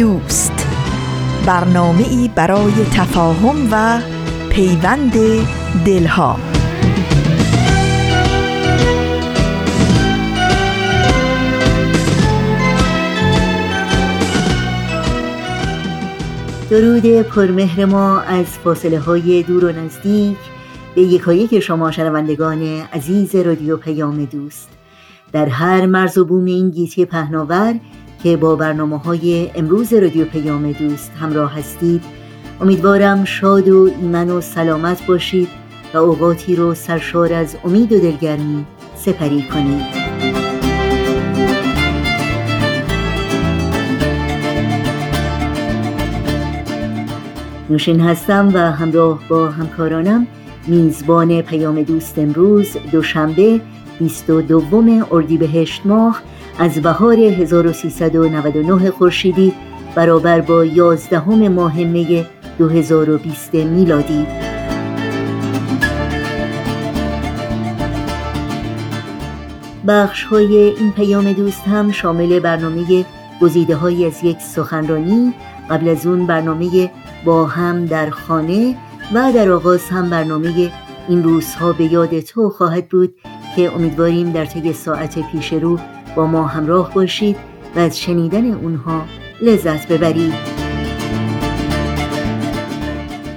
دوست. 0.00 0.66
برنامه 1.46 2.08
ای 2.08 2.30
برای 2.34 2.72
تفاهم 2.72 3.68
و 3.72 4.00
پیوند 4.50 5.12
دلها. 5.86 6.36
درود 16.70 17.22
پرمهر 17.22 17.84
ما 17.84 18.20
از 18.20 18.46
فاصله 18.46 18.98
های 18.98 19.42
دور 19.42 19.64
و 19.64 19.72
نزدیک 19.72 20.38
به 20.94 21.02
یکایک 21.02 21.60
شما 21.60 21.90
شنوندگان 21.90 22.62
عزیز 22.92 23.36
رادیو 23.36 23.76
پیام 23.76 24.24
دوست. 24.24 24.68
در 25.32 25.46
هر 25.46 25.86
مرز 25.86 26.18
و 26.18 26.24
بوم 26.24 26.44
این 26.44 26.70
گیتی 26.70 27.04
پهناور 27.04 27.74
که 28.22 28.36
با 28.36 28.56
برنامه 28.56 28.98
های 28.98 29.50
امروز 29.54 29.92
رادیو 29.92 30.24
پیام 30.24 30.72
دوست 30.72 31.12
همراه 31.20 31.58
هستید. 31.58 32.02
امیدوارم 32.60 33.24
شاد 33.24 33.68
و 33.68 33.90
ایمن 34.00 34.30
و 34.30 34.40
سلامت 34.40 35.06
باشید 35.06 35.48
و 35.94 35.98
اوقاتی 35.98 36.56
رو 36.56 36.74
سرشار 36.74 37.32
از 37.32 37.56
امید 37.64 37.92
و 37.92 38.00
دلگرمی 38.00 38.66
سپری 38.96 39.42
کنید. 39.42 40.10
نوشین 47.70 48.00
هستم 48.00 48.50
و 48.54 48.58
همراه 48.58 49.20
با 49.28 49.50
همکارانم 49.50 50.26
میزبان 50.66 51.42
پیام 51.42 51.82
دوست 51.82 52.18
امروز 52.18 52.76
دوشنبه 52.92 53.60
22 53.98 55.06
اردیبهشت 55.10 55.82
ماه 55.84 56.22
از 56.58 56.82
بهار 56.82 57.18
1399 57.18 58.90
خورشیدی 58.90 59.52
برابر 59.94 60.40
با 60.40 60.64
11 60.64 61.48
ماه 61.48 61.76
می 61.76 62.26
2020 62.58 63.54
میلادی. 63.54 64.26
بخش 69.86 70.24
های 70.24 70.56
این 70.56 70.92
پیام 70.92 71.32
دوست 71.32 71.68
هم 71.68 71.92
شامل 71.92 72.40
برنامه 72.40 73.04
گزیده 73.40 73.76
های 73.76 74.06
از 74.06 74.24
یک 74.24 74.38
سخنرانی 74.40 75.34
قبل 75.70 75.88
از 75.88 76.06
اون 76.06 76.26
برنامه 76.26 76.90
با 77.24 77.46
هم 77.46 77.86
در 77.86 78.10
خانه 78.10 78.76
و 79.14 79.32
در 79.34 79.50
آغاز 79.50 79.88
هم 79.88 80.10
برنامه 80.10 80.72
این 81.08 81.22
روزها 81.22 81.72
به 81.72 81.92
یاد 81.92 82.20
تو 82.20 82.50
خواهد 82.50 82.88
بود 82.88 83.14
که 83.56 83.74
امیدواریم 83.74 84.32
در 84.32 84.44
طی 84.44 84.72
ساعت 84.72 85.30
پیش 85.32 85.52
رو 85.52 85.78
ما 86.26 86.46
همراه 86.46 86.94
باشید 86.94 87.36
و 87.76 87.78
از 87.78 88.00
شنیدن 88.00 88.52
اونها 88.52 89.04
لذت 89.42 89.88
ببرید. 89.88 90.34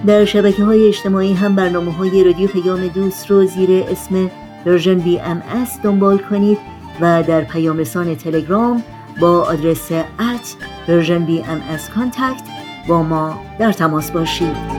در 0.06 0.24
شبکه 0.24 0.64
های 0.64 0.88
اجتماعی 0.88 1.32
هم 1.32 1.54
برنامه 1.54 1.92
های 1.92 2.24
رادیو 2.24 2.48
پیام 2.48 2.86
دوست 2.86 3.30
رو 3.30 3.46
زیر 3.46 3.84
اسم 3.90 4.30
PersianBMS 4.64 5.42
دنبال 5.82 6.18
کنید 6.18 6.58
و 7.00 7.22
در 7.22 7.40
پیام 7.40 7.78
رسان 7.78 8.14
تلگرام 8.14 8.82
با 9.20 9.42
آدرس 9.42 9.92
at 9.92 10.56
PersianBMS 10.86 11.90
contact 11.90 12.42
با 12.88 13.02
ما 13.02 13.40
در 13.58 13.72
تماس 13.72 14.10
باشید. 14.10 14.78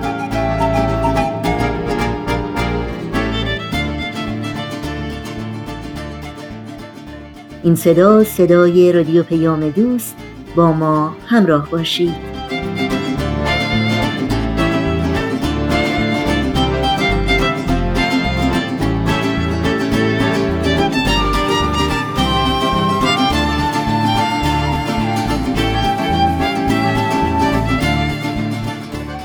این 7.64 7.76
صدا 7.76 8.24
صدای 8.24 8.92
رادیو 8.92 9.24
پیام 9.24 9.70
دوست 9.70 10.16
با 10.56 10.72
ما 10.72 11.16
همراه 11.28 11.70
باشید. 11.70 12.29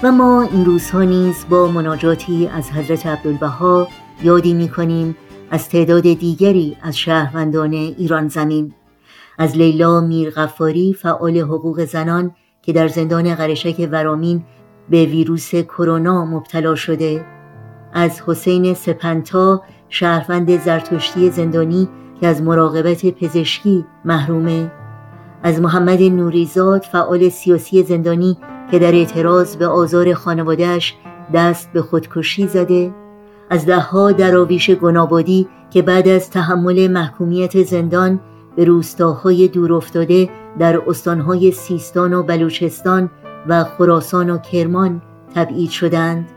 و 0.05 0.13
ما 0.13 0.43
این 0.43 0.65
روزها 0.65 1.03
نیز 1.03 1.45
با 1.51 1.69
مناجاتی 1.69 2.47
از 2.47 2.71
حضرت 2.71 3.07
عبدالبها 3.07 3.89
یادی 4.23 4.55
می 4.55 4.69
کنیم 4.69 5.17
از 5.51 5.69
تعداد 5.69 6.03
دیگری 6.03 6.77
از 6.83 6.99
شهروندان 6.99 7.73
ایران 7.73 8.29
زمین. 8.29 8.73
از 9.39 9.57
لیلا 9.57 10.01
میرغفاری 10.01 10.93
فعال 10.93 11.39
حقوق 11.39 11.85
زنان 11.85 12.35
که 12.63 12.73
در 12.73 12.89
زندان 12.89 13.35
قرشک 13.35 13.89
ورامین 13.93 14.45
به 14.91 15.05
ویروس 15.05 15.55
کرونا 15.55 16.25
مبتلا 16.25 16.75
شده. 16.75 17.25
از 17.93 18.23
حسین 18.27 18.75
سپنتا 18.75 19.63
شهروند 19.89 20.61
زرتشتی 20.61 21.31
زندانی 21.31 21.89
که 22.21 22.27
از 22.27 22.43
مراقبت 22.43 23.07
پزشکی 23.07 23.85
محرومه. 24.05 24.73
از 25.43 25.61
محمد 25.61 26.03
نوریزاد 26.03 26.83
فعال 26.83 27.29
سیاسی 27.29 27.83
زندانی 27.83 28.37
که 28.71 28.79
در 28.79 28.93
اعتراض 28.93 29.57
به 29.57 29.67
آزار 29.67 30.15
خانوادهش 30.15 30.95
دست 31.35 31.73
به 31.73 31.83
خودکشی 31.83 32.47
زده 32.47 32.95
از 33.51 33.67
دهها 33.67 34.13
دراویش 34.13 34.71
گنابادی 34.71 35.49
که 35.71 35.83
بعد 35.83 36.09
از 36.09 36.31
تحمل 36.31 36.89
محکومیت 36.89 37.63
زندان 37.63 38.21
به 38.57 38.65
روستاهای 38.65 39.49
دورافتاده 39.49 40.29
در 40.59 40.83
استانهای 40.87 41.51
سیستان 41.51 42.15
و 42.15 42.23
بلوچستان 42.23 43.11
و 43.49 43.65
خراسان 43.65 44.31
و 44.31 44.39
کرمان 44.39 45.03
تبعید 45.35 45.71
شدند. 45.71 46.29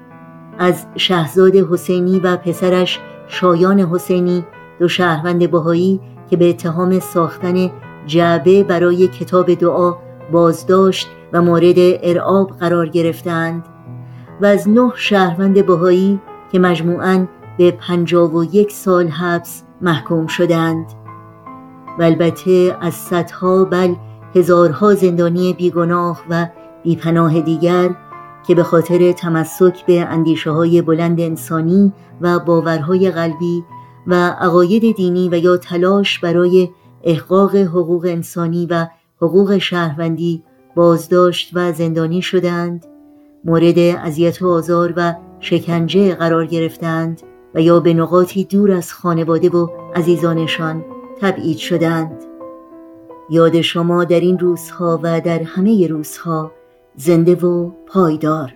از 0.60 0.86
شهزاد 0.96 1.56
حسینی 1.56 2.20
و 2.20 2.38
پسرش 2.38 3.00
شایان 3.28 3.80
حسینی 3.80 4.46
دو 4.80 4.88
شهروند 4.88 5.52
بهایی 5.52 6.00
که 6.30 6.38
به 6.38 6.50
اتهام 6.50 7.00
ساختن 7.00 7.72
جعبه 8.06 8.64
برای 8.64 9.08
کتاب 9.08 9.54
دعا 9.54 9.96
بازداشت 10.32 11.08
و 11.34 11.42
مورد 11.42 11.76
ارعاب 11.78 12.52
قرار 12.60 12.90
گرفتند 12.90 13.66
و 14.42 14.46
از 14.46 14.70
نه 14.70 14.92
شهروند 14.96 15.66
بهایی 15.66 16.20
که 16.52 16.60
مجموعاً 16.60 17.28
به 17.58 17.72
پنجاب 17.72 18.36
و 18.36 18.44
یک 18.44 18.72
سال 18.72 19.08
حبس 19.08 19.64
محکوم 19.82 20.28
شدند. 20.28 20.86
و 22.00 22.04
البته 22.04 22.78
از 22.82 22.94
صدها 22.94 23.66
بل 23.66 23.96
هزارها 24.36 24.94
زندانی 24.94 25.54
بیگناه 25.54 26.24
و 26.30 26.48
بیپناه 26.84 27.42
دیگر 27.42 27.90
که 28.48 28.56
به 28.56 28.64
خاطر 28.64 29.12
تمسک 29.12 29.86
به 29.86 30.02
اندیشه 30.02 30.52
های 30.52 30.82
بلند 30.82 31.20
انسانی 31.20 31.94
و 32.22 32.40
باورهای 32.40 33.12
قلبی 33.12 33.64
و 34.08 34.14
عقاید 34.16 34.96
دینی 34.96 35.30
و 35.30 35.38
یا 35.38 35.58
تلاش 35.58 36.20
برای 36.20 36.70
احقاق 37.04 37.56
حقوق 37.56 38.06
انسانی 38.06 38.66
و 38.70 38.88
حقوق 39.22 39.58
شهروندی 39.58 40.44
بازداشت 40.76 41.52
و 41.54 41.72
زندانی 41.74 42.22
شدند 42.22 42.86
مورد 43.46 43.80
اذیت 43.80 44.42
و 44.42 44.48
آزار 44.48 44.94
و 44.98 45.14
شکنجه 45.40 46.16
قرار 46.16 46.46
گرفتند 46.46 47.22
و 47.56 47.62
یا 47.62 47.80
به 47.80 47.94
نقاطی 47.94 48.44
دور 48.44 48.72
از 48.72 48.94
خانواده 48.94 49.50
و 49.50 49.68
عزیزانشان 49.96 50.86
تبعید 51.22 51.58
شدند. 51.58 52.24
یاد 53.30 53.62
شما 53.62 54.04
در 54.04 54.20
این 54.20 54.40
روزها 54.40 55.00
و 55.04 55.22
در 55.22 55.44
همه 55.44 55.88
روزها 55.88 56.52
زنده 56.96 57.36
و 57.36 57.72
پایدار. 57.88 58.54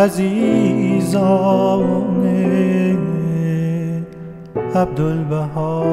عزیزان 0.00 1.90
عبدالبها. 4.74 5.84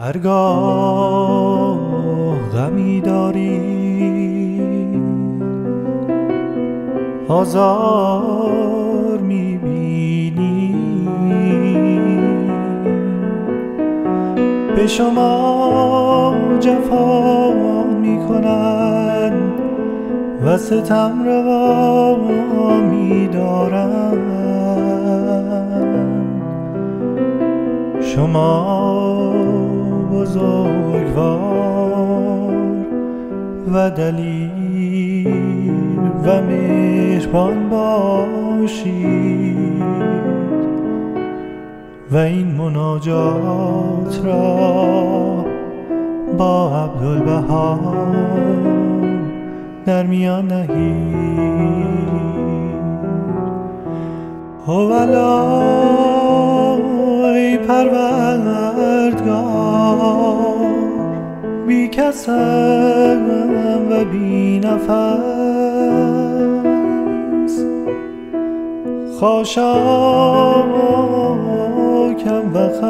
هرگاه 0.00 1.78
غمی 2.54 3.00
داری 3.00 3.60
آزار 7.28 9.18
می‌بینی. 9.18 10.74
به 14.76 14.86
شما 14.86 16.34
جفا 16.60 17.69
ستم 20.56 21.22
روا 21.24 22.16
می 22.80 23.28
شما 28.14 29.32
بزرگوار 30.12 31.50
و 33.72 33.90
دلیل 33.90 35.30
و 36.24 36.42
مهربان 36.42 37.68
باشید. 37.68 39.20
و 42.12 42.16
این 42.16 42.46
مناجات 42.46 44.20
را 44.24 45.44
با 46.38 46.70
عبدالبها 46.70 47.78
در 49.86 50.06
میان 50.06 50.46
نهید 50.46 51.20
ای 57.24 57.58
پروردگار 57.58 58.10
بی 61.66 61.88
کسم 61.88 63.22
و 63.90 64.04
بی 64.04 64.58
نفس. 64.58 65.30
و 72.54 72.68
خس 72.68 72.80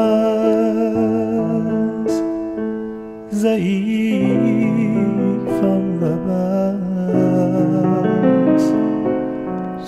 ضعیفم 3.32 5.29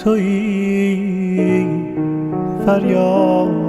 توی 0.05 1.67
فریاد. 2.67 3.62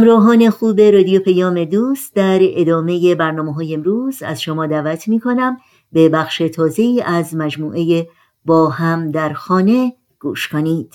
همراهان 0.00 0.50
خوب 0.50 0.80
رادیو 0.80 1.20
پیام 1.20 1.64
دوست 1.64 2.14
در 2.14 2.38
ادامه 2.42 3.14
برنامه 3.14 3.54
های 3.54 3.74
امروز 3.74 4.22
از 4.22 4.42
شما 4.42 4.66
دعوت 4.66 5.08
می 5.08 5.20
کنم 5.20 5.56
به 5.92 6.08
بخش 6.08 6.38
تازه 6.38 7.02
از 7.04 7.34
مجموعه 7.34 8.08
با 8.44 8.68
هم 8.68 9.10
در 9.10 9.32
خانه 9.32 9.92
گوش 10.20 10.48
کنید. 10.48 10.94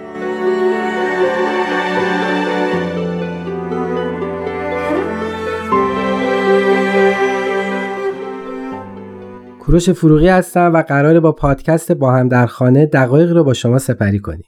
کوروش 9.61 9.89
فروغی 9.89 10.27
هستم 10.27 10.73
و 10.73 10.81
قراره 10.81 11.19
با 11.19 11.31
پادکست 11.31 11.91
با 11.91 12.13
هم 12.13 12.27
در 12.27 12.45
خانه 12.45 12.85
دقایق 12.85 13.31
رو 13.31 13.43
با 13.43 13.53
شما 13.53 13.79
سپری 13.79 14.19
کنیم 14.19 14.43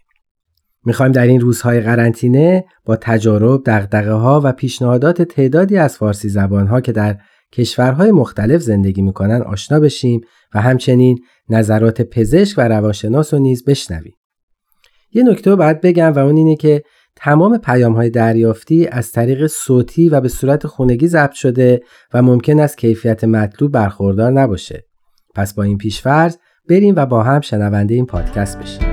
می‌خوایم 0.86 1.12
در 1.12 1.27
این 1.27 1.41
روزهای 1.41 1.82
قرنطینه 1.82 2.65
با 2.86 2.96
تجارب، 2.96 3.63
دقدقه 3.65 4.12
ها 4.12 4.41
و 4.43 4.51
پیشنهادات 4.51 5.22
تعدادی 5.22 5.77
از 5.77 5.98
فارسی 5.98 6.29
زبانها 6.29 6.82
که 6.82 6.91
در 6.91 7.17
کشورهای 7.51 8.12
مختلف 8.12 8.62
زندگی 8.62 9.01
می‌کنن 9.01 9.41
آشنا 9.41 9.79
بشیم 9.79 10.22
و 10.53 10.62
همچنین 10.62 11.20
نظرات 11.50 12.01
پزشک 12.01 12.58
و 12.58 12.67
روانشناس 12.67 13.34
رو 13.34 13.39
نیز 13.39 13.65
بشنویم. 13.65 14.13
یه 15.12 15.24
نکته 15.24 15.55
باید 15.55 15.82
بگم 15.82 16.13
و 16.13 16.20
اون 16.20 16.38
اینه 16.38 16.55
که 16.55 16.84
تمام 17.15 17.58
پیام 17.58 17.93
های 17.93 18.10
دریافتی 18.10 18.88
از 18.88 19.12
طریق 19.12 19.48
صوتی 19.48 20.10
و 20.10 20.22
به 20.22 20.27
صورت 20.27 20.67
خونگی 20.67 21.08
ضبط 21.08 21.34
شده 21.34 21.82
و 22.13 22.22
ممکن 22.22 22.60
است 22.60 22.77
کیفیت 22.77 23.24
مطلوب 23.24 23.72
برخوردار 23.72 24.32
نباشه. 24.32 24.93
پس 25.36 25.54
با 25.54 25.63
این 25.63 25.78
پیشفرض 25.78 26.38
بریم 26.70 26.96
و 26.98 27.06
با 27.06 27.24
هم 27.24 27.42
شنونده 27.42 27.96
این 27.96 28.06
پادکست 28.06 28.60
بشیم. 28.60 28.88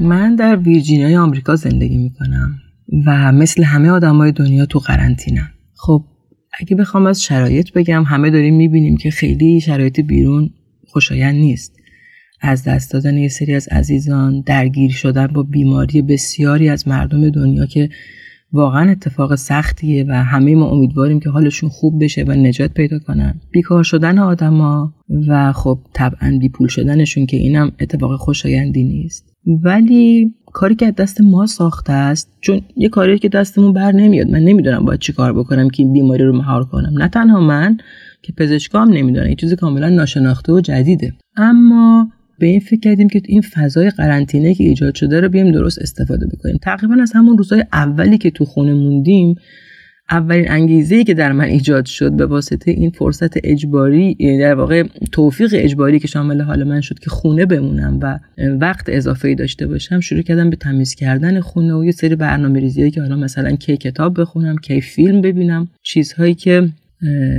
من 0.00 0.36
در 0.36 0.56
ویرجینیای 0.56 1.16
آمریکا 1.16 1.56
زندگی 1.56 1.98
می‌کنم 1.98 2.58
و 3.06 3.32
مثل 3.32 3.62
همه 3.62 3.90
آدمای 3.90 4.32
دنیا 4.32 4.66
تو 4.66 4.78
قرنطینم. 4.78 5.50
خب 5.74 6.04
اگه 6.60 6.76
بخوام 6.76 7.06
از 7.06 7.22
شرایط 7.22 7.72
بگم 7.72 8.02
همه 8.02 8.30
داریم 8.30 8.56
می‌بینیم 8.56 8.96
که 8.96 9.10
خیلی 9.10 9.60
شرایط 9.60 10.00
بیرون 10.00 10.50
خوشایند 10.86 11.34
نیست 11.34 11.76
از 12.40 12.64
دست 12.64 12.92
دادن 12.92 13.16
یه 13.16 13.28
سری 13.28 13.54
از 13.54 13.68
عزیزان 13.68 14.40
درگیر 14.40 14.90
شدن 14.90 15.26
با 15.26 15.42
بیماری 15.42 16.02
بسیاری 16.02 16.68
از 16.68 16.88
مردم 16.88 17.30
دنیا 17.30 17.66
که 17.66 17.88
واقعا 18.52 18.90
اتفاق 18.90 19.34
سختیه 19.34 20.04
و 20.08 20.12
همه 20.24 20.54
ما 20.54 20.70
امیدواریم 20.70 21.20
که 21.20 21.30
حالشون 21.30 21.70
خوب 21.70 22.04
بشه 22.04 22.24
و 22.28 22.32
نجات 22.32 22.72
پیدا 22.72 22.98
کنن. 22.98 23.40
بیکار 23.50 23.82
شدن 23.82 24.18
آدما 24.18 24.94
و 25.28 25.52
خب 25.52 25.78
طبعا 25.92 26.38
بیپول 26.40 26.68
شدنشون 26.68 27.26
که 27.26 27.36
اینم 27.36 27.72
اتفاق 27.80 28.16
خوشایندی 28.16 28.84
نیست. 28.84 29.34
ولی 29.64 30.34
کاری 30.52 30.74
که 30.74 30.86
از 30.86 30.94
دست 30.94 31.20
ما 31.20 31.46
ساخته 31.46 31.92
است 31.92 32.32
چون 32.40 32.60
یه 32.76 32.88
کاری 32.88 33.18
که 33.18 33.28
دستمون 33.28 33.72
بر 33.72 33.92
نمیاد 33.92 34.30
من 34.30 34.40
نمی‌دونم 34.40 34.84
باید 34.84 35.00
چی 35.00 35.12
کار 35.12 35.32
بکنم 35.32 35.70
که 35.70 35.82
این 35.82 35.92
بیماری 35.92 36.24
رو 36.24 36.36
مهار 36.36 36.64
کنم. 36.64 36.92
نه 36.98 37.08
تنها 37.08 37.40
من 37.40 37.76
که 38.22 38.32
پزشکام 38.32 38.88
نمی‌دونن 38.92 39.26
این 39.26 39.36
چیز 39.36 39.54
کاملا 39.54 39.88
ناشناخته 39.88 40.52
و 40.52 40.60
جدیده. 40.60 41.12
اما 41.36 42.08
به 42.40 42.46
این 42.46 42.60
فکر 42.60 42.80
کردیم 42.80 43.08
که 43.08 43.22
این 43.24 43.40
فضای 43.40 43.90
قرنطینه 43.90 44.54
که 44.54 44.64
ایجاد 44.64 44.94
شده 44.94 45.20
رو 45.20 45.28
بیایم 45.28 45.52
درست 45.52 45.78
استفاده 45.78 46.26
بکنیم. 46.26 46.58
تقریبا 46.62 46.96
از 47.02 47.12
همون 47.14 47.38
روزهای 47.38 47.64
اولی 47.72 48.18
که 48.18 48.30
تو 48.30 48.44
خونه 48.44 48.74
موندیم 48.74 49.34
اولین 50.10 50.50
انگیزه 50.50 51.04
که 51.04 51.14
در 51.14 51.32
من 51.32 51.44
ایجاد 51.44 51.86
شد 51.86 52.12
به 52.12 52.26
واسطه 52.26 52.70
این 52.70 52.90
فرصت 52.90 53.30
اجباری 53.44 54.38
در 54.38 54.54
واقع 54.54 54.82
توفیق 55.12 55.50
اجباری 55.52 55.98
که 55.98 56.08
شامل 56.08 56.40
حال 56.40 56.64
من 56.64 56.80
شد 56.80 56.98
که 56.98 57.10
خونه 57.10 57.46
بمونم 57.46 57.98
و 58.02 58.18
وقت 58.60 58.84
اضافه 58.88 59.28
ای 59.28 59.34
داشته 59.34 59.66
باشم 59.66 60.00
شروع 60.00 60.22
کردم 60.22 60.50
به 60.50 60.56
تمیز 60.56 60.94
کردن 60.94 61.40
خونه 61.40 61.74
و 61.74 61.84
یه 61.84 61.92
سری 61.92 62.16
برنامه 62.16 62.60
ریزی 62.60 62.90
که 62.90 63.00
حالا 63.00 63.16
مثلا 63.16 63.56
کی 63.56 63.76
کتاب 63.76 64.20
بخونم 64.20 64.56
کی 64.56 64.80
فیلم 64.80 65.20
ببینم. 65.20 65.68
چیزهایی 65.82 66.34
که 66.34 66.68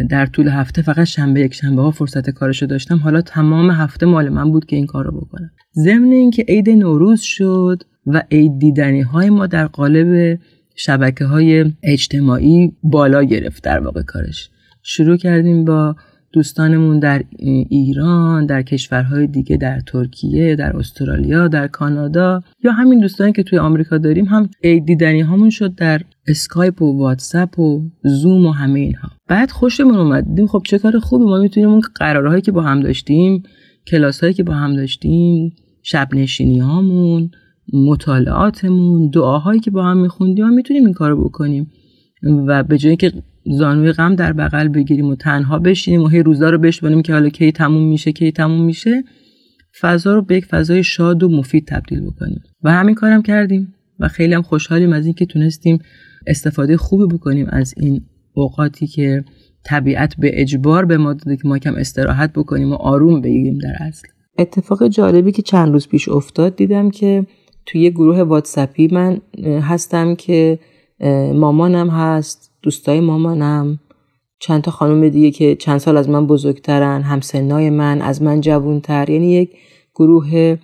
در 0.10 0.26
طول 0.26 0.48
هفته 0.48 0.82
فقط 0.82 1.04
شنبه 1.04 1.40
یک 1.40 1.54
شنبه 1.54 1.82
ها 1.82 1.92
فرصت 1.92 2.30
کارشو 2.30 2.66
داشتم. 2.66 2.98
حالا 2.98 3.22
تمام 3.22 3.72
هفته 3.72 4.06
مال 4.06 4.30
من 4.30 4.52
بود 4.52 4.66
که 4.66 4.76
این 4.76 4.86
کار 4.86 5.06
رو 5.06 5.22
بکنم. 5.22 5.52
ضمن 5.76 6.12
اینکه 6.12 6.46
عید 6.48 6.70
نوروز 6.70 7.22
شد 7.22 7.84
و 8.08 8.24
عید 8.32 8.60
دیدنی 8.60 9.02
های 9.02 9.30
ما 9.30 9.48
در 9.48 9.68
قالب 9.68 10.40
شبکه 10.76 11.26
های 11.26 11.74
اجتماعی 11.84 12.74
بالا 12.84 13.24
گرفت 13.24 13.64
در 13.64 13.80
واقع 13.80 14.02
کارش. 14.02 14.50
شروع 14.84 15.18
کردیم 15.18 15.66
با 15.66 15.96
دوستانمون 16.34 17.00
در 17.00 17.24
ایران 17.70 18.46
در 18.46 18.62
کشورهای 18.62 19.28
دیگه 19.28 19.58
در 19.58 19.80
ترکیه 19.80 20.56
در 20.56 20.78
استرالیا 20.78 21.48
در 21.48 21.68
کانادا 21.68 22.44
یا 22.64 22.72
همین 22.72 23.00
دوستانی 23.00 23.32
که 23.34 23.44
توی 23.44 23.60
آمریکا 23.60 23.98
داریم 23.98 24.26
هم 24.26 24.50
دیدنی 24.62 25.22
هامون 25.22 25.50
شد 25.50 25.76
در 25.76 26.02
اسکایپ 26.28 26.82
و 26.82 26.98
واتساپ 26.98 27.60
و 27.60 27.82
زوم 28.04 28.46
و 28.46 28.52
همه 28.52 28.80
اینها. 28.80 29.10
بعد 29.28 29.52
خوشمون 29.52 29.96
اومد. 29.96 30.26
دیدیم 30.28 30.48
خب 30.48 30.62
چه 30.66 30.80
کار 30.80 31.00
خوبی. 31.00 31.26
ما 31.26 31.38
می‌تونیم 31.40 31.70
اون 31.70 31.82
قرارهایی 31.96 32.42
که 32.42 32.52
با 32.52 32.62
هم 32.62 32.80
داشتیم 32.80 33.44
کلاس 33.88 34.22
هایی 34.22 34.34
که 34.34 34.44
با 34.44 34.54
هم 34.54 34.76
داشتیم 34.76 35.54
شب 35.84 36.08
نشینی 36.14 36.60
هامون 36.60 37.32
مطالعاتمون 37.74 39.10
دعاهایی 39.10 39.60
که 39.60 39.72
با 39.72 39.84
هم 39.84 39.98
میخوندیم 39.98 40.46
و 40.46 40.50
می‌تونیم 40.50 40.86
این 40.86 40.94
کارو 40.94 41.24
بکنیم. 41.24 41.72
و 42.48 42.64
به 42.64 42.78
جایی 42.78 42.96
که 42.96 43.14
زانوی 43.46 43.92
غم 43.92 44.16
در 44.16 44.34
بغل 44.34 44.68
بگیریم 44.68 45.06
و 45.06 45.16
تنها 45.16 45.60
بشینیم 45.60 46.02
و 46.02 46.08
هی 46.08 46.24
روزا 46.24 46.50
رو 46.50 46.58
بشبانیم 46.58 47.02
که 47.02 47.14
حالا 47.14 47.30
کی 47.30 47.52
تموم 47.52 47.90
میشه 47.90 48.12
کی 48.12 48.32
تموم 48.32 48.66
میشه. 48.66 49.04
فضا 49.80 50.14
رو 50.14 50.22
به 50.22 50.36
یک 50.36 50.46
فضای 50.46 50.84
شاد 50.84 51.24
و 51.24 51.30
مفید 51.30 51.68
تبدیل 51.68 52.02
بکنیم. 52.02 52.42
و 52.64 52.72
همین 52.72 52.96
کارم 52.96 53.22
کردیم 53.22 53.74
و 54.00 54.08
خیلی 54.08 54.34
هم 54.34 54.42
خوشحالیم 54.42 54.94
از 54.94 55.06
اینکه 55.06 55.26
تونستیم 55.26 55.80
استفاده 56.28 56.78
خوبی 56.78 57.16
بکنیم 57.16 57.48
از 57.50 57.74
این 57.78 58.02
اوقاتی 58.34 58.88
که 58.88 59.24
طبیعت 59.66 60.16
به 60.18 60.42
اجبار 60.42 60.86
به 60.86 60.98
ما 60.98 61.14
داده 61.14 61.38
که 61.38 61.48
ما 61.48 61.58
کم 61.58 61.76
استراحت 61.76 62.34
بکنیم 62.34 62.72
و 62.72 62.76
آروم 62.76 63.22
بگیریم 63.22 63.58
در 63.58 63.74
اصل. 63.80 64.08
اتفاق 64.38 64.88
جالبی 64.88 65.32
که 65.32 65.42
چند 65.42 65.72
روز 65.72 65.88
پیش 65.88 66.10
افتاد 66.10 66.56
دیدم 66.56 66.90
که 66.90 67.26
توی 67.66 67.82
یه 67.82 67.90
گروه 67.90 68.22
واتسپی 68.22 68.88
من 68.88 69.22
هستم 69.62 70.16
که 70.16 70.60
مامانم 71.34 71.90
هست. 71.90 72.51
دوستای 72.64 73.00
مامانم 73.00 73.80
چند 74.40 74.62
تا 74.62 74.72
خانم 74.72 75.10
دیگه 75.10 75.32
که 75.32 75.56
چند 75.56 75.78
سال 75.78 75.98
از 75.98 76.10
من 76.10 76.28
بزرگترن 76.28 77.02
همسنای 77.02 77.70
من 77.70 78.02
از 78.02 78.22
من 78.22 78.42
جوونتر 78.42 79.10
یعنی 79.10 79.32
یک 79.32 79.50
گروه 79.96 80.58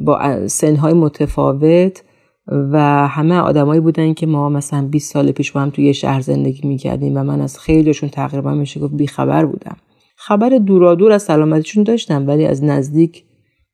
با 0.00 0.48
سنهای 0.48 0.92
متفاوت 0.92 2.02
و 2.46 3.08
همه 3.08 3.34
آدمایی 3.34 3.80
بودن 3.80 4.14
که 4.14 4.26
ما 4.26 4.48
مثلا 4.48 4.88
20 4.88 5.12
سال 5.12 5.32
پیش 5.32 5.52
با 5.52 5.60
هم 5.60 5.70
توی 5.70 5.94
شهر 5.94 6.20
زندگی 6.20 6.68
می‌کردیم 6.68 7.16
و 7.16 7.22
من 7.22 7.40
از 7.40 7.58
خیلیشون 7.58 8.08
تقریبا 8.08 8.54
میشه 8.54 8.80
گفت 8.80 8.94
بیخبر 8.94 9.44
بودم. 9.46 9.76
خبر 10.16 10.48
دورادور 10.48 11.12
از 11.12 11.22
سلامتیشون 11.22 11.84
داشتم 11.84 12.26
ولی 12.26 12.46
از 12.46 12.64
نزدیک 12.64 13.24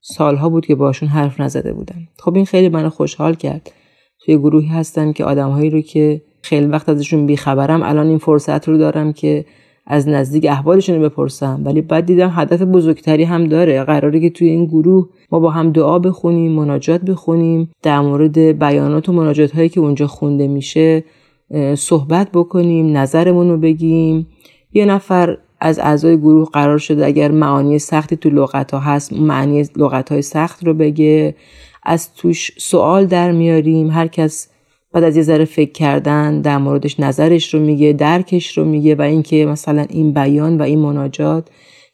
سالها 0.01 0.49
بود 0.49 0.67
که 0.67 0.75
باشون 0.75 1.09
حرف 1.09 1.41
نزده 1.41 1.73
بودم. 1.73 2.09
خب 2.19 2.35
این 2.35 2.45
خیلی 2.45 2.69
منو 2.69 2.91
خوشحال 2.91 3.35
کرد. 3.35 3.73
توی 4.25 4.39
گروهی 4.39 4.69
هستم 4.69 5.13
که 5.13 5.25
آدمهایی 5.25 5.71
رو 5.71 5.81
که 5.81 6.23
خیلی 6.49 6.67
وقت 6.67 6.89
ازشون 6.89 7.27
بیخبرم 7.27 7.83
الان 7.83 8.07
این 8.07 8.19
فرصت 8.19 8.69
رو 8.69 8.79
دارم 8.79 9.13
که 9.13 9.45
از 9.87 10.09
نزدیک 10.09 10.47
احوالشون 10.49 10.97
رو 10.97 11.09
بپرسم. 11.09 11.61
ولی 11.65 11.83
بعد 11.83 12.07
دیدم 12.07 12.33
هدف 12.35 12.63
بزرگتری 12.63 13.25
هم 13.25 13.45
داره. 13.45 13.85
قراره 13.85 14.21
که 14.21 14.31
توی 14.31 14.49
این 14.49 14.67
گروه 14.67 15.09
ما 15.33 15.41
با 15.41 15.51
هم 15.51 15.73
دعا 15.73 15.99
بخونیم 15.99 16.53
مناجات 16.53 17.01
بخونیم 17.01 17.71
در 17.83 18.01
مورد 18.01 18.39
بیانات 18.39 19.09
و 19.09 19.13
مناجات 19.13 19.57
هایی 19.57 19.69
که 19.69 19.81
اونجا 19.81 20.07
خونده 20.07 20.49
میشه 20.49 21.05
صحبت 21.75 22.29
بکنیم 22.33 22.97
نظرمون 22.97 23.49
رو 23.51 23.57
بگیم. 23.57 24.27
یه 24.73 24.85
نفر 24.85 25.39
از 25.61 25.79
اعضای 25.79 26.17
گروه 26.17 26.49
قرار 26.53 26.79
شده 26.79 27.07
اگر 27.07 27.31
معانی 27.31 27.79
سختی 27.79 28.17
تو 28.17 28.31
لغت 28.31 28.71
ها 28.71 28.81
هست 28.81 29.13
معنی 29.13 29.63
لغت 29.77 30.13
های 30.13 30.23
سخت 30.23 30.67
رو 30.67 30.75
بگه. 30.75 31.35
از 31.83 32.15
توش 32.15 32.51
سوال 32.59 33.07
در 33.07 33.33
میاریم. 33.33 33.91
هر 33.91 34.07
کس 34.07 34.49
بعد 34.93 35.05
از 35.05 35.17
یه 35.17 35.23
ذره 35.23 35.45
فکر 35.45 35.73
کردن 35.73 36.41
در 36.41 36.59
موردش 36.59 37.01
نظرش 37.01 37.55
رو 37.55 37.61
میگه 37.61 37.93
درکش 37.93 38.59
رو 38.59 38.65
میگه 38.65 38.95
و 38.95 39.03
اینکه 39.03 39.47
مثلا 39.47 39.87
این 39.91 40.13
بیان 40.13 40.59
و 40.59 40.63
این 40.63 40.79
مناجات 40.79 41.49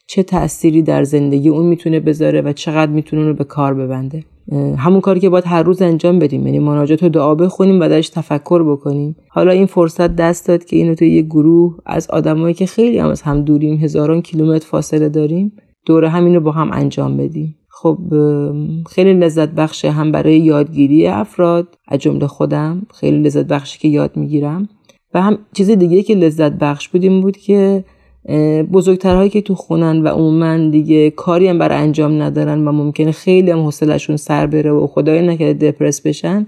چه 0.07 0.23
تأثیری 0.23 0.81
در 0.81 1.03
زندگی 1.03 1.49
اون 1.49 1.65
می‌تونه 1.65 1.99
بذاره 1.99 2.41
و 2.41 2.53
چقدر 2.53 2.91
می‌تونه 2.91 3.25
رو 3.25 3.33
به 3.33 3.43
کار 3.43 3.73
ببنده. 3.73 4.23
همون 4.77 5.01
کاری 5.01 5.19
که 5.19 5.29
باید 5.29 5.47
هر 5.47 5.63
روز 5.63 5.81
انجام 5.81 6.19
بدیم 6.19 6.45
یعنی 6.45 6.59
مناجات 6.59 7.03
رو 7.03 7.09
دعا 7.09 7.35
بخونیم 7.35 7.79
و 7.79 7.89
درش 7.89 8.09
تفکر 8.09 8.63
بکنیم. 8.63 9.15
حالا 9.29 9.51
این 9.51 9.65
فرصت 9.65 10.15
دست 10.15 10.47
داد 10.47 10.65
که 10.65 10.75
اینو 10.75 10.95
توی 10.95 11.09
یه 11.15 11.21
گروه 11.21 11.77
از 11.85 12.09
آدمایی 12.09 12.53
که 12.53 12.65
خیلی 12.65 12.97
هم 12.99 13.09
از 13.09 13.21
هم 13.21 13.41
دوریم 13.41 13.77
هزاران 13.77 14.21
کیلومتر 14.21 14.67
فاصله 14.67 15.09
داریم 15.09 15.51
دوره 15.85 16.09
همین 16.09 16.35
رو 16.35 16.41
با 16.41 16.51
هم 16.51 16.69
انجام 16.73 17.17
بدیم. 17.17 17.55
خب 17.77 17.97
خیلی 18.89 19.13
لذت 19.13 19.49
بخشه 19.49 19.91
هم 19.91 20.11
برای 20.11 20.39
یادگیری 20.39 21.07
افراد 21.07 21.67
از 21.87 21.99
جمله 21.99 22.27
خودم 22.27 22.87
خیلی 22.93 23.19
لذت 23.19 23.45
بخشه 23.45 23.79
که 23.79 23.87
یاد 23.87 24.17
می‌گیرم. 24.17 24.69
و 25.13 25.21
هم 25.21 25.37
چیز 25.53 25.69
دیگه 25.69 26.03
که 26.03 26.15
لذت 26.15 26.51
بخش 26.51 26.89
بود 26.89 27.21
بود 27.21 27.37
که 27.37 27.83
بزرگترهایی 28.73 29.29
که 29.29 29.41
تو 29.41 29.55
خونن 29.55 30.01
و 30.01 30.07
عموما 30.07 30.69
دیگه 30.69 31.09
کاری 31.09 31.47
هم 31.47 31.57
برای 31.57 31.77
انجام 31.77 32.21
ندارن 32.21 32.67
و 32.67 32.71
ممکنه 32.71 33.11
خیلی 33.11 33.51
هم 33.51 33.63
حوصلشون 33.63 34.17
سر 34.17 34.47
بره 34.47 34.71
و 34.71 34.87
خدای 34.87 35.27
نکرده 35.27 35.71
دپرس 35.71 36.01
بشن 36.01 36.47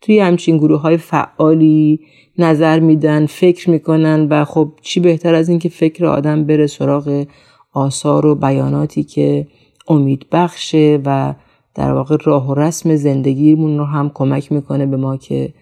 توی 0.00 0.18
همچین 0.18 0.58
گروه 0.58 0.80
های 0.80 0.96
فعالی 0.96 2.00
نظر 2.38 2.80
میدن 2.80 3.26
فکر 3.26 3.70
می‌کنن 3.70 4.26
و 4.30 4.44
خب 4.44 4.72
چی 4.82 5.00
بهتر 5.00 5.34
از 5.34 5.48
اینکه 5.48 5.68
فکر 5.68 6.06
آدم 6.06 6.44
بره 6.44 6.66
سراغ 6.66 7.26
آثار 7.72 8.26
و 8.26 8.34
بیاناتی 8.34 9.04
که 9.04 9.46
امید 9.88 10.26
بخشه 10.32 11.00
و 11.04 11.34
در 11.74 11.92
واقع 11.92 12.16
راه 12.24 12.50
و 12.50 12.54
رسم 12.54 12.96
زندگیمون 12.96 13.78
رو 13.78 13.84
هم 13.84 14.10
کمک 14.14 14.52
می‌کنه 14.52 14.86
به 14.86 14.96
ما 14.96 15.16
که 15.16 15.54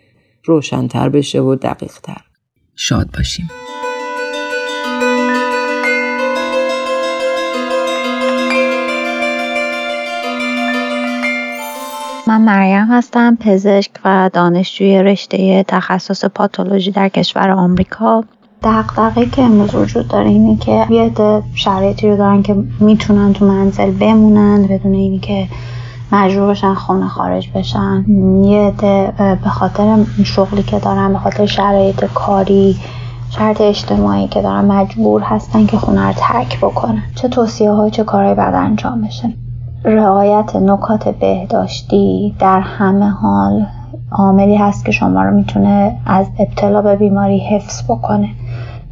روشنتر 0.44 1.08
بشه 1.08 1.40
و 1.40 1.54
دقیقتر. 1.54 2.20
شاد 2.74 3.08
باشیم. 3.16 3.48
من 12.26 12.40
مریم 12.40 12.86
هستم 12.90 13.36
پزشک 13.40 13.90
و 14.04 14.30
دانشجوی 14.32 15.02
رشته 15.02 15.64
تخصص 15.68 16.24
پاتولوژی 16.24 16.90
در 16.90 17.08
کشور 17.08 17.50
آمریکا. 17.50 18.24
دقدقه 18.64 19.26
که 19.26 19.42
امروز 19.42 19.74
وجود 19.74 20.08
داره 20.08 20.28
اینه 20.28 20.56
که 20.56 20.86
یه 20.90 21.02
عده 21.02 21.42
شرایطی 21.54 22.08
رو 22.08 22.16
دارن 22.16 22.42
که 22.42 22.54
می‌تونن 22.80 23.32
تو 23.32 23.46
منزل 23.46 23.90
بمونن 23.90 24.66
بدون 24.66 24.94
اینی 24.94 25.18
که 25.18 25.48
مجبور 26.12 26.50
بشن 26.50 26.74
خونه 26.74 27.08
خارج 27.08 27.50
بشن. 27.54 28.04
یه 28.44 28.60
عده 28.60 29.12
به 29.42 29.50
خاطر 29.50 30.04
شغلی 30.24 30.62
که 30.62 30.78
دارن 30.78 31.12
به 31.12 31.18
خاطر 31.18 31.46
شرایط 31.46 32.04
کاری 32.04 32.76
شرط 33.30 33.60
اجتماعی 33.60 34.28
که 34.28 34.42
دارن 34.42 34.64
مجبور 34.64 35.22
هستن 35.22 35.66
که 35.66 35.76
خونه 35.76 36.06
رو 36.06 36.12
ترک 36.16 36.58
بکنن. 36.58 37.02
چه 37.14 37.28
توصیه 37.28 37.70
های 37.70 37.90
چه 37.90 38.04
کارهایی 38.04 38.34
بعد 38.34 38.54
انجام 38.54 39.02
بشه. 39.02 39.34
رعایت 39.84 40.56
نکات 40.56 41.08
بهداشتی 41.08 42.34
در 42.38 42.60
همه 42.60 43.08
حال 43.10 43.66
عاملی 44.14 44.56
هست 44.56 44.84
که 44.84 44.92
شما 44.92 45.22
رو 45.22 45.30
می‌تونه 45.30 45.98
از 46.06 46.26
ابتلا 46.38 46.82
به 46.82 46.96
بیماری 46.96 47.38
حفظ 47.38 47.82
بکنه. 47.88 48.28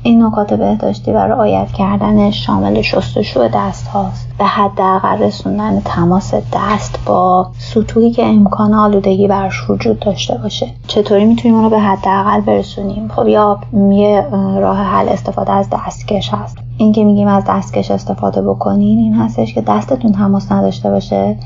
این 0.02 0.24
نکات 0.24 0.54
بهداشتی 0.54 1.12
و 1.12 1.18
رعایت 1.18 1.72
کردنش 1.72 2.46
شامل 2.46 2.82
شستشو 2.82 3.48
دست 3.54 3.86
هاست. 3.86 4.28
به 4.38 4.44
حداقل 4.44 5.18
رسوندن 5.18 5.80
تماس 5.84 6.34
دست 6.34 6.98
با 7.06 7.50
سطوحی 7.58 8.10
که 8.10 8.26
امکان 8.26 8.74
آلودگی 8.74 9.28
برش 9.28 9.70
وجود 9.70 9.98
داشته 9.98 10.38
باشه. 10.38 10.66
چطوری 10.86 11.24
می‌تونیم 11.24 11.56
اون 11.58 11.68
به 11.68 11.78
حداقل 11.78 12.40
برسونیم؟ 12.40 13.08
خب 13.08 13.28
یا 13.28 13.58
یه 13.90 14.26
راه 14.60 14.78
حل 14.78 15.08
استفاده 15.08 15.52
از 15.52 15.68
دستکش 15.72 16.34
هست. 16.34 16.58
این 16.78 16.92
که 16.92 17.04
میگیم 17.04 17.28
از 17.28 17.44
دستکش 17.48 17.90
استفاده 17.90 18.42
بکنین 18.42 18.98
این 18.98 19.14
هستش 19.14 19.54
که 19.54 19.60
دستتون 19.60 20.12
تماس 20.12 20.52
نداشته 20.52 20.90
باشه. 20.90 21.36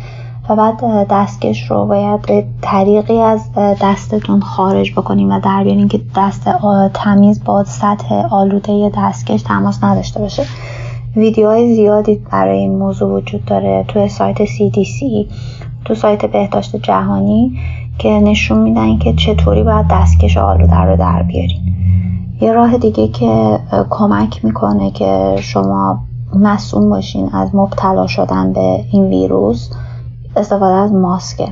و 0.49 0.57
بعد 0.57 1.07
دستکش 1.11 1.71
رو 1.71 1.87
باید 1.87 2.23
به 2.23 2.45
طریقی 2.63 3.19
از 3.19 3.51
دستتون 3.57 4.41
خارج 4.41 4.93
بکنیم 4.93 5.31
و 5.31 5.41
در 5.41 5.65
بیارین 5.65 5.89
که 5.89 6.01
دست 6.17 6.49
تمیز 6.95 7.45
با 7.45 7.65
سطح 7.65 8.15
آلوده 8.31 8.93
دستکش 8.97 9.43
تماس 9.43 9.85
نداشته 9.85 10.21
باشه. 10.21 10.43
ویدیوهای 11.17 11.75
زیادی 11.75 12.21
برای 12.31 12.59
این 12.59 12.79
موضوع 12.79 13.17
وجود 13.17 13.45
داره 13.45 13.85
توی 13.89 14.09
سایت 14.09 14.45
CDC 14.45 15.27
تو 15.85 15.95
سایت 15.95 16.25
بهداشت 16.25 16.77
جهانی 16.77 17.59
که 17.99 18.09
نشون 18.09 18.59
میدن 18.59 18.99
که 18.99 19.13
چطوری 19.13 19.63
باید 19.63 19.87
دستکش 19.91 20.37
آلوده 20.37 20.77
رو 20.77 20.97
در 20.97 21.23
بیارین. 21.23 21.61
یه 22.41 22.53
راه 22.53 22.79
دیگه 22.79 23.09
که 23.09 23.59
کمک 23.91 24.45
می‌کنه 24.45 24.91
که 24.91 25.37
شما 25.41 25.99
مصون 26.35 26.89
باشین 26.89 27.29
از 27.33 27.55
مبتلا 27.55 28.07
شدن 28.07 28.53
به 28.53 28.85
این 28.93 29.05
ویروس 29.05 29.71
استفاده 30.37 30.75
از 30.75 30.93
ماسکه 30.93 31.49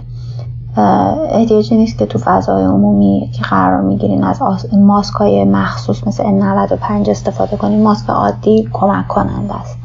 احتیاجی 1.31 1.77
نیست 1.77 1.99
که 1.99 2.07
تو 2.07 2.19
فضای 2.19 2.65
عمومی 2.65 3.31
که 3.35 3.43
قرار 3.43 3.81
می‌گیرین 3.81 4.25
از 4.25 4.43
ماسک 4.73 5.15
های 5.15 5.45
مخصوص 5.45 6.07
مثل 6.07 6.25
N95 6.25 7.09
استفاده 7.09 7.57
کنین 7.57 7.83
ماسک 7.83 8.11
عادی 8.11 8.69
کمک 8.73 9.09
کننده 9.09 9.55
است. 9.55 9.79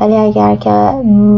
ولی 0.00 0.16
اگر 0.16 0.56
که 0.56 0.70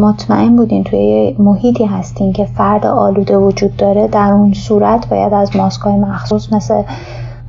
مطمئن 0.01 0.57
بودین 0.57 0.85
توی 0.85 1.37
محیطی 1.39 1.85
هستین 1.85 2.33
که 2.33 2.45
فرد 2.45 2.87
آلوده 2.87 3.37
وجود 3.37 3.77
داره 3.77 4.09
در 4.09 4.33
اون 4.33 4.53
صورت 4.53 5.09
باید 5.09 5.35
از 5.35 5.57
ماسک 5.57 5.81
های 5.81 5.97
مخصوص 5.97 6.53
مثل 6.53 6.83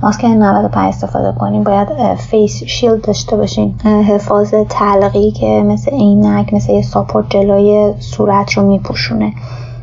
ماسک 0.04 0.26
95 0.26 0.90
استفاده 0.90 1.40
کنیم. 1.40 1.64
باید 1.64 2.16
face 2.16 2.64
shield 2.64 3.02
داشته 3.02 3.36
باشین. 3.36 3.80
حفاظ 3.82 4.54
طلقی 4.70 5.32
که 5.32 5.64
مثل 5.66 5.92
عینک 5.92 6.54
مثل 6.54 6.74
یه 6.74 6.82
ساپورت 6.82 7.30
جلوی 7.30 7.94
صورت 8.00 8.52
رو 8.52 8.64
میپوشونه. 8.64 9.34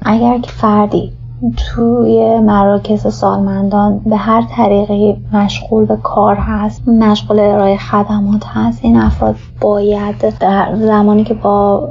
اگر 0.02 0.38
که 0.38 0.50
فردی 0.50 1.12
توی 1.56 2.40
مراکز 2.40 3.14
سالمندان 3.14 3.98
به 3.98 4.16
هر 4.16 4.42
طریقی 4.56 5.16
مشغول 5.32 5.84
به 5.84 5.96
کار 5.96 6.36
هست 6.36 6.88
مشغول 6.88 7.40
ارائه 7.40 7.76
خدمات 7.76 8.46
هست. 8.46 8.80
این 8.82 8.96
افراد 8.96 9.34
باید 9.60 10.38
در 10.40 10.74
زمانی 10.76 11.24
که 11.24 11.34
با 11.34 11.88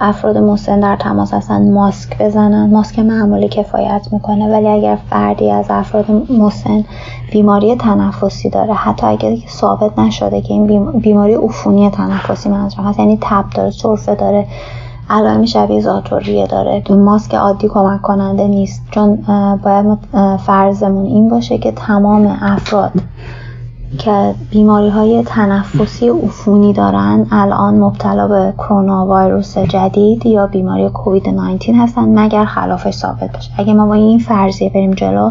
افراد 0.00 0.38
مسن 0.38 0.80
در 0.80 0.96
تماس 0.96 1.34
هستن 1.34 1.72
ماسک 1.72 2.22
بزنن. 2.22 2.70
ماسک 2.70 2.98
معمولی 2.98 3.48
کفایت 3.48 4.08
می‌کنه 4.12 4.52
ولی 4.52 4.68
اگر 4.68 4.98
فردی 5.10 5.50
از 5.50 5.66
افراد 5.70 6.04
مسن 6.38 6.84
بیماری 7.32 7.76
تنفسی 7.76 8.50
داره 8.50 8.74
حتی 8.74 9.06
اگر 9.06 9.36
که 9.36 9.48
ثابت 9.48 9.98
نشده 9.98 10.40
که 10.40 10.54
این 10.54 10.90
بیماری 10.90 11.34
عفونی 11.34 11.90
تنفسی 11.90 12.48
منظور 12.48 12.84
هست 12.84 12.98
یعنی 12.98 13.18
تب 13.20 13.44
داره 13.54 13.70
سرفه 13.70 14.14
داره 14.14 14.46
علائم 15.10 15.44
شبیه 15.44 15.80
زاتوریه 15.80 16.46
داره. 16.46 16.82
ماسک 16.90 17.34
عادی 17.34 17.68
کمک 17.68 18.02
کننده 18.02 18.48
نیست. 18.48 18.82
چون 18.90 19.18
باید 19.64 19.98
فرضمون 20.36 21.06
این 21.06 21.28
باشه 21.28 21.58
که 21.58 21.72
تمام 21.72 22.38
افراد 22.40 22.92
که 23.98 24.34
بیماری 24.50 24.88
های 24.88 25.22
تنفسی 25.22 26.08
عفونی 26.08 26.72
دارن 26.72 27.26
الان 27.30 27.74
مبتلا 27.74 28.28
به 28.28 28.54
کرونا 28.58 29.06
ویروس 29.06 29.58
جدید 29.58 30.26
یا 30.26 30.46
بیماری 30.46 30.88
کووید 30.88 31.28
19 31.28 31.74
هستن 31.74 32.18
مگر 32.18 32.44
خلافش 32.44 32.94
ثابت 32.94 33.32
باشه. 33.32 33.50
اگه 33.58 33.74
ما 33.74 33.86
با 33.86 33.94
این 33.94 34.18
فرضیه 34.18 34.70
بریم 34.70 34.90
جلو 34.90 35.30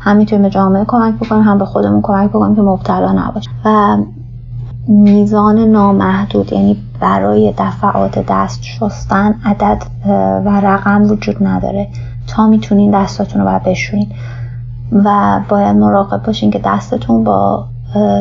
هم 0.00 0.16
می‌تونیم 0.16 0.42
به 0.42 0.50
جامعه 0.50 0.84
کمک 0.84 1.14
بکنیم 1.14 1.42
هم 1.42 1.58
به 1.58 1.64
خودمون 1.64 2.02
کمک 2.02 2.30
بکنیم 2.30 2.56
که 2.56 2.62
مبتلا 2.62 3.12
نباشیم 3.12 3.52
و 3.64 3.96
میزان 4.88 5.58
نامحدود 5.58 6.52
یعنی 6.52 6.76
برای 7.00 7.54
دفعات 7.58 8.18
دست 8.28 8.62
شستن 8.62 9.34
عدد 9.44 9.82
و 10.44 10.60
رقم 10.60 11.10
وجود 11.10 11.36
نداره. 11.40 11.88
تا 12.26 12.46
می‌تونین 12.46 13.02
دستاتون 13.02 13.42
رو 13.42 13.60
بشورین. 13.66 14.12
و 14.92 15.40
باید 15.48 15.76
مراقب 15.76 16.22
باشین 16.22 16.50
که 16.50 16.58
دستتون 16.58 17.24
با 17.24 17.66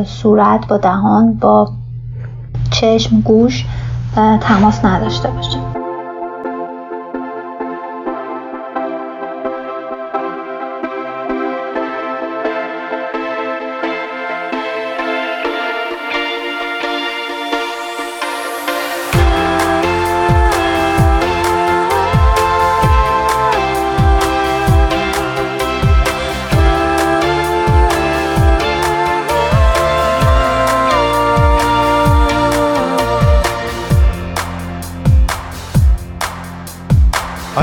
صورت 0.05 0.67
با 0.67 0.77
دهان 0.77 1.33
با 1.33 1.69
چشم 2.71 3.21
گوش 3.21 3.65
تماس 4.41 4.85
نداشته 4.85 5.29
باشه. 5.29 5.86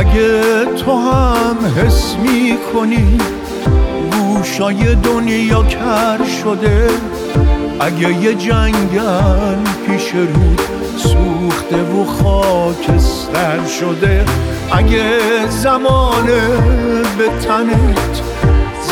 اگه 0.05 0.65
تو 0.65 0.93
هم 0.93 1.57
حس 1.77 2.17
می 2.23 2.57
کنی 2.73 3.19
گوشای 4.13 4.95
دنیا 4.95 5.63
کر 5.63 6.19
شده. 6.43 6.89
اگه 7.81 8.23
یه 8.23 8.35
جنگل 8.35 9.57
پیش 9.87 10.11
رو 10.15 10.65
سوخته 10.97 11.83
و 11.83 12.05
خاکستر 12.05 13.67
شده. 13.81 14.25
اگه 14.73 15.19
زمانه 15.49 16.49
به 17.19 17.29
تنت 17.49 18.23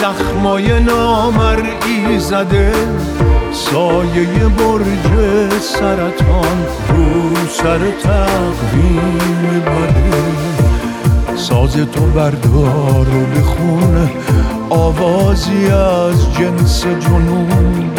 زخمای 0.01 0.81
نامرئی 0.81 2.19
زده. 2.19 2.73
سایه 3.53 4.49
برج 4.59 5.61
سرطان 5.61 6.67
رو 6.89 7.49
سر 7.49 7.91
تقویم 7.91 9.19
بده. 9.67 10.52
ساز 11.43 11.73
تو 11.73 12.07
بردار 12.07 13.09
و 13.09 13.27
بخون 13.27 14.11
آوازی 14.71 15.67
از 15.67 16.35
جنس 16.35 16.85
جنون. 16.87 17.91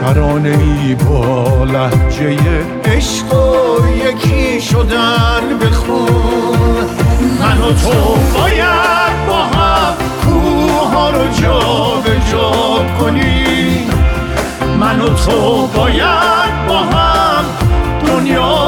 ترانه 0.00 0.48
ای 0.48 0.94
با 0.94 1.64
لحجه 1.64 2.38
عشق 2.84 3.34
و 3.34 3.86
یکی 3.96 4.60
شدن 4.60 5.58
بخون 5.62 6.86
من 7.40 7.58
و 7.58 7.72
تو 7.72 8.16
باید 8.38 9.26
با 9.28 9.42
هم 9.42 9.94
کوه 10.24 11.10
رو 11.12 11.42
جا 11.42 11.60
به 12.04 12.16
جا 12.32 12.50
کنیم. 13.00 13.90
من 14.80 15.00
و 15.00 15.08
تو 15.08 15.66
باید 15.66 16.66
با 16.68 16.78
هم 16.78 17.44
دنیا 18.06 18.59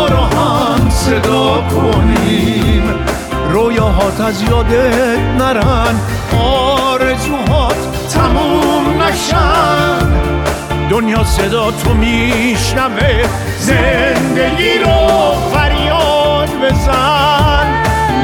از 4.23 4.43
یادت 4.43 5.19
نرن 5.39 6.01
آرزوهات 6.41 7.77
تموم 8.15 9.03
نشن. 9.03 10.09
دنیا 10.91 11.25
صدا 11.25 11.71
تو 11.71 11.95
میشنوه 11.95 13.25
زندگی 13.59 14.79
رو 14.79 15.33
فریاد 15.55 16.49
بزن. 16.63 17.67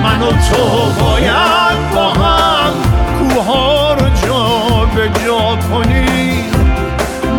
من 0.02 0.22
و 0.22 0.30
تو 0.30 0.92
باید 1.04 1.94
با 1.94 2.08
هم 2.08 2.72
کوها 3.18 3.94
رو 3.94 4.08
جا 4.26 4.86
به 4.94 5.08
جا 5.26 5.56
کنی 5.72 6.44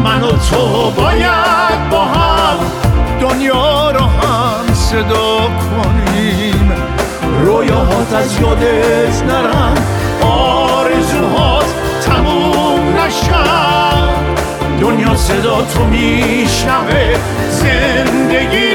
من 0.04 0.24
و 0.24 0.32
تو 0.32 0.92
باید 0.92 1.90
با 1.92 2.06
هم 2.06 2.58
دنیا 3.22 3.92
رو 3.92 4.02
هم 4.02 4.74
صدا 4.74 5.38
کنی. 5.40 6.09
رویاهات 7.70 8.14
از 8.14 8.42
یادت 8.42 9.24
نرم 9.24 9.74
آرزوهات 10.22 11.66
تموم 12.06 12.96
نشن 13.00 14.10
دنیا 14.82 15.16
صدا 15.16 15.62
تو 15.62 15.84
میشنوه 15.84 17.16
زندگی 17.50 18.69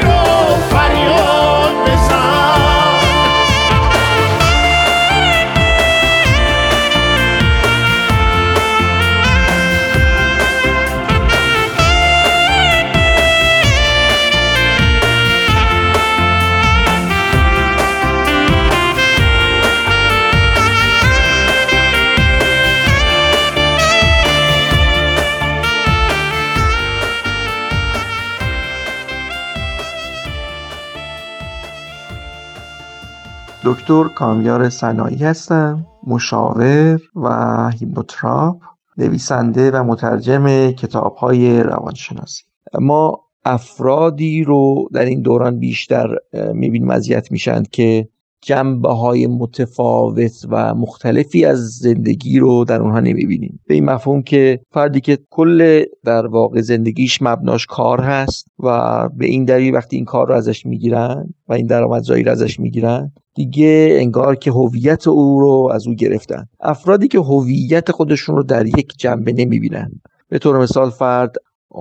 دکتر 33.65 34.03
کامیار 34.03 34.69
سنایی 34.69 35.17
هستم 35.17 35.85
مشاور 36.07 36.99
و 37.15 37.69
هیپوتراپ 37.69 38.61
نویسنده 38.97 39.71
و 39.71 39.83
مترجم 39.83 40.71
کتاب 40.71 41.15
های 41.15 41.63
روانشناسی. 41.63 42.43
ما 42.79 43.21
افرادی 43.45 44.43
رو 44.43 44.89
در 44.93 45.05
این 45.05 45.21
دوران 45.21 45.59
بیشتر 45.59 46.07
می‌بینیم 46.53 46.89
اذیت 46.89 47.31
میشن 47.31 47.63
که 47.71 48.09
جنبه 48.45 48.89
های 48.89 49.27
متفاوت 49.27 50.45
و 50.49 50.75
مختلفی 50.75 51.45
از 51.45 51.69
زندگی 51.69 52.39
رو 52.39 52.65
در 52.65 52.81
اونها 52.81 52.99
نمی‌بینیم. 52.99 53.59
به 53.67 53.73
این 53.73 53.85
مفهوم 53.85 54.21
که 54.21 54.59
فردی 54.71 55.01
که 55.01 55.17
کل 55.29 55.83
در 56.03 56.27
واقع 56.27 56.61
زندگیش 56.61 57.21
مبناش 57.21 57.65
کار 57.65 58.01
هست 58.01 58.47
و 58.59 59.09
به 59.09 59.25
این 59.25 59.45
دلیل 59.45 59.73
وقتی 59.73 59.95
این 59.95 60.05
کار 60.05 60.27
رو 60.27 60.33
ازش 60.33 60.65
می‌گیرن 60.65 61.33
و 61.47 61.53
این 61.53 61.65
درآمدزایی 61.65 62.23
رو 62.23 62.31
ازش 62.31 62.59
می‌گیرن 62.59 63.11
دیگه 63.35 63.97
انگار 63.99 64.35
که 64.35 64.51
هویت 64.51 65.07
او 65.07 65.39
رو 65.39 65.71
از 65.73 65.87
او 65.87 65.93
گرفتن. 65.93 66.45
افرادی 66.59 67.07
که 67.07 67.19
هویت 67.19 67.91
خودشون 67.91 68.35
رو 68.35 68.43
در 68.43 68.65
یک 68.65 68.93
جنبه 68.97 69.33
نمی‌بینن. 69.33 69.91
به 70.29 70.39
طور 70.39 70.59
مثال 70.59 70.89
فرد 70.89 71.35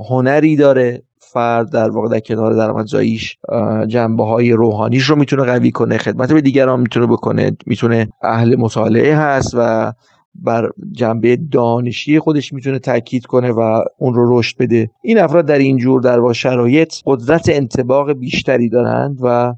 هنری 0.08 0.56
داره 0.56 1.02
فرد 1.34 1.70
در 1.70 1.90
واقع 1.90 2.08
در 2.08 2.20
کنار 2.20 2.52
درآمدزاییش 2.52 3.38
جنبه 3.86 4.24
های 4.24 4.52
روحانیش 4.52 5.04
رو 5.04 5.16
می‌تونه 5.16 5.42
قوی 5.42 5.70
کنه 5.70 5.98
خدمت 5.98 6.32
به 6.32 6.40
دیگران 6.40 6.80
می‌تونه 6.80 7.06
بکنه 7.06 7.56
می‌تونه 7.66 8.08
اهل 8.22 8.56
مطالعه 8.56 9.16
هست 9.16 9.54
و 9.58 9.92
بر 10.34 10.70
جنبه 10.92 11.36
دانشی 11.36 12.18
خودش 12.18 12.52
می‌تونه 12.52 12.78
تاکید 12.78 13.26
کنه 13.26 13.50
و 13.50 13.82
اون 13.98 14.14
رو 14.14 14.38
رشد 14.38 14.56
بده. 14.58 14.90
این 15.02 15.18
افراد 15.18 15.46
در 15.46 15.58
این 15.58 15.78
جور 15.78 16.00
در 16.00 16.20
واقع 16.20 16.32
شرایط 16.32 16.94
قدرت 17.06 17.48
انتباق 17.48 18.12
بیشتری 18.12 18.68
دارند 18.68 19.18
و 19.22 19.54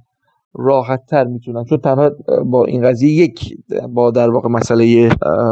راحت 0.59 1.07
تر 1.07 1.25
می‌تونن. 1.25 1.65
چون 1.65 1.79
تنها 1.79 2.11
با 2.47 2.65
این 2.65 2.83
قضیه 2.83 3.11
یک 3.11 3.59
با 3.89 4.11
در 4.11 4.31
واقع 4.31 4.49
مسئله 4.49 5.09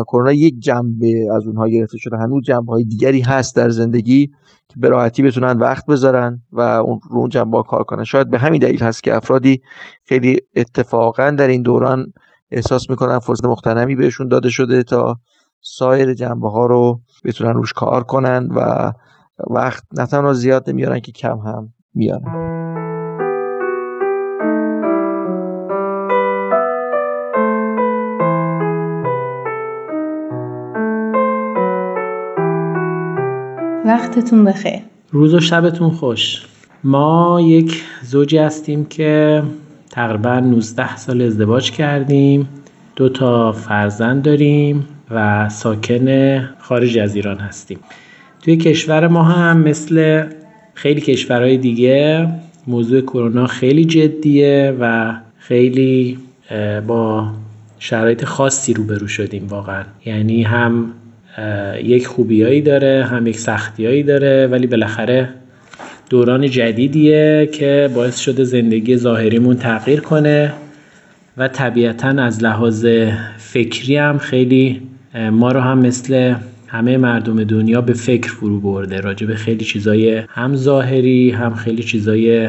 کرونا 0.07 0.33
یک 0.33 0.59
جنبه 0.59 1.27
از 1.37 1.47
اونها 1.47 1.69
گرفته 1.69 1.99
شده. 1.99 2.17
هنوز 2.17 2.45
جنبه 2.45 2.73
های 2.73 2.85
دیگری 2.85 3.21
هست 3.21 3.57
در 3.57 3.69
زندگی 3.69 4.27
که 4.69 4.81
به 4.81 4.89
راحتی 4.89 5.23
بتونن 5.23 5.59
وقت 5.59 5.87
بذارن 5.87 6.43
و 6.53 6.61
اون 6.61 7.01
رو 7.11 7.19
اون 7.19 7.29
جنبه 7.29 7.63
کار 7.63 7.85
کنن. 7.85 8.05
شاید 8.05 8.31
به 8.31 8.39
همین 8.39 8.61
دلیل 8.61 8.83
هست 8.83 9.03
که 9.03 9.17
افرادی 9.17 9.61
خیلی 10.05 10.39
اتفاقا 10.57 11.31
در 11.31 11.49
این 11.49 11.63
دوران 11.63 12.13
احساس 12.51 12.91
می‌کنن 12.91 13.19
فرصت 13.19 13.45
مختنمی 13.45 13.97
بهشون 13.97 14.29
داده 14.29 14.51
شده 14.51 14.83
تا 14.83 15.17
سایر 15.61 16.15
جنبه 16.15 16.51
ها 16.51 16.67
رو 16.67 17.01
بتونن 17.25 17.55
روش 17.55 17.73
کار 17.73 18.05
کنن 18.05 18.49
و 18.57 18.93
وقت 19.51 19.85
نه 19.99 20.07
تنها 20.07 20.33
زیاد 20.33 20.71
نمیارن 20.71 21.01
که 21.01 21.13
کم 21.13 21.39
هم 21.39 21.73
میارن. 21.95 22.64
وقتتون 33.85 34.45
بخیر. 34.45 34.81
روز 35.11 35.35
و 35.35 35.41
شبتون 35.41 35.91
خوش. 35.91 36.43
ما 36.85 37.41
یک 37.41 37.83
زوجی 38.03 38.39
هستیم 38.39 38.85
که 38.85 39.43
تقریبا 39.91 40.41
19 40.41 40.97
سال 40.97 41.23
ازدواج 41.23 41.71
کردیم. 41.71 42.49
دو 42.97 43.09
تا 43.09 43.53
فرزند 43.53 44.23
داریم 44.23 44.87
و 45.11 45.49
ساکن 45.49 46.39
خارج 46.59 46.99
از 46.99 47.17
ایران 47.17 47.39
هستیم. 47.39 47.79
توی 48.43 48.57
کشور 48.57 49.09
ما 49.09 49.23
هم 49.23 49.59
مثل 49.59 50.25
خیلی 50.75 51.01
کشورهای 51.01 51.57
دیگه 51.57 52.29
موضوع 52.67 53.01
کرونا 53.01 53.47
خیلی 53.47 53.85
جدیه 53.85 54.77
و 54.81 55.15
خیلی 55.39 56.19
با 56.87 57.29
شرایط 57.79 58.25
خاصی 58.25 58.75
روبرو 58.75 59.09
شدیم 59.09 59.47
واقعا. 59.47 59.85
یعنی 60.05 60.43
هم 60.43 60.93
یک 61.85 62.07
خوبیایی 62.07 62.61
داره 62.61 63.05
هم 63.05 63.27
یک 63.27 63.39
سختیایی 63.39 64.03
داره 64.03 64.47
ولی 64.47 64.67
بالاخره 64.67 65.29
دوران 66.11 66.47
جدیدیه 66.47 67.49
که 67.53 67.91
باعث 67.95 68.19
شده 68.19 68.45
زندگی 68.45 68.97
ظاهریمون 68.97 69.57
تغییر 69.57 70.01
کنه 70.01 70.53
و 71.37 71.49
طبیعتا 71.49 72.09
از 72.09 72.43
لحاظ 72.43 72.87
فکری 73.39 73.97
هم 73.97 74.19
خیلی 74.19 74.83
ما 75.33 75.53
رو 75.53 75.61
هم 75.61 75.79
مثل 75.79 76.35
همه 76.67 76.97
مردم 76.97 77.45
دنیا 77.45 77.81
به 77.81 77.93
فکر 77.93 78.33
فرو 78.33 78.61
برده 78.61 79.01
راجع 79.01 79.27
به 79.27 79.35
خیلی 79.35 79.65
چیزای 79.65 80.23
هم 80.29 80.57
ظاهری 80.57 81.31
هم 81.31 81.55
خیلی 81.55 81.83
چیزای 81.83 82.49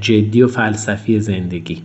جدی 0.00 0.42
و 0.42 0.48
فلسفی 0.48 1.20
زندگی. 1.20 1.82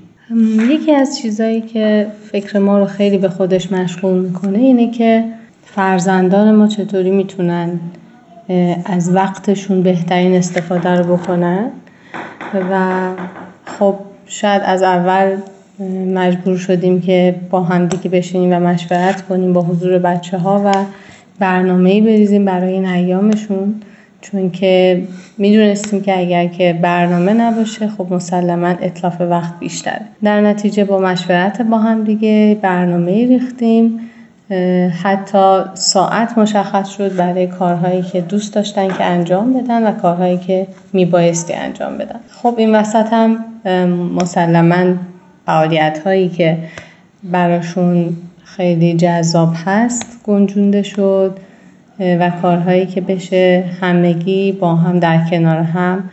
یکی 0.69 0.91
از 0.91 1.19
چیزایی 1.22 1.62
که 1.62 2.08
فکر 2.32 2.60
ما 2.60 2.80
رو 2.80 2.86
خیلی 2.86 3.17
به 3.17 3.30
خودش 3.30 3.72
مشغول 3.72 4.19
می‌کنه 4.19 4.58
اینه 4.58 4.91
که 4.91 5.24
فرزندان 5.75 6.55
ما 6.55 6.67
چطوری 6.67 7.12
می‌تونن 7.12 7.79
از 8.86 9.15
وقتشون 9.15 9.83
بهترین 9.83 10.36
استفاده 10.36 10.89
رو 10.89 11.17
بکنن؟ 11.17 11.69
و 12.71 12.99
خب 13.65 13.95
شاید 14.25 14.62
از 14.65 14.83
اول 14.83 15.38
مجبور 16.13 16.57
شدیم 16.57 17.01
که 17.01 17.36
با 17.49 17.63
هم 17.63 17.88
دیگه 17.88 18.09
بشینیم 18.09 18.53
و 18.53 18.59
مشورت 18.59 19.21
کنیم 19.21 19.53
با 19.53 19.62
حضور 19.62 19.99
بچه 19.99 20.38
ها 20.38 20.62
و 20.65 20.71
برنامه 21.39 22.01
بریزیم 22.01 22.45
برای 22.45 22.73
این 22.73 22.86
ایامشون. 22.86 23.75
چون 24.21 24.51
که 24.51 25.03
می‌دونستیم 25.38 26.01
که 26.01 26.19
اگر 26.19 26.47
که 26.47 26.79
برنامه 26.81 27.33
نباشه 27.33 27.88
خب 27.88 28.13
مسلما 28.13 28.67
اطلاف 28.67 29.21
وقت 29.21 29.59
بیشتره. 29.59 30.01
در 30.23 30.41
نتیجه 30.41 30.86
با 30.86 30.99
مشورت 30.99 31.62
با 31.62 31.77
هم 31.77 32.03
دیگه 32.03 32.57
برنامه 32.62 33.27
ریختیم. 33.27 33.99
حتی 35.03 35.63
ساعت 35.73 36.38
مشخص 36.38 36.89
شد 36.89 37.15
برای 37.15 37.47
کارهایی 37.47 38.01
که 38.01 38.21
دوست 38.21 38.53
داشتن 38.53 38.88
که 38.88 39.03
انجام 39.03 39.53
بدن 39.53 39.88
و 39.88 39.91
کارهایی 39.91 40.38
که 40.38 40.67
میبایستی 40.93 41.53
انجام 41.53 41.97
بدن. 41.97 42.19
خب 42.32 42.56
این 42.58 42.75
وسط 42.75 43.13
هم 43.13 43.45
مسلما 44.15 44.93
فعالیت 45.45 46.01
هایی 46.06 46.29
که 46.29 46.58
براشون 47.23 48.17
خیلی 48.43 48.93
جذاب 48.93 49.53
هست 49.65 50.19
گنجونده 50.23 50.84
شد 50.84 51.38
و 51.99 52.32
کارهایی 52.41 52.86
که 52.86 53.01
بشه 53.01 53.63
همگی 53.82 54.51
با 54.51 54.75
هم 54.75 54.99
در 54.99 55.29
کنار 55.29 55.58
هم 55.58 56.10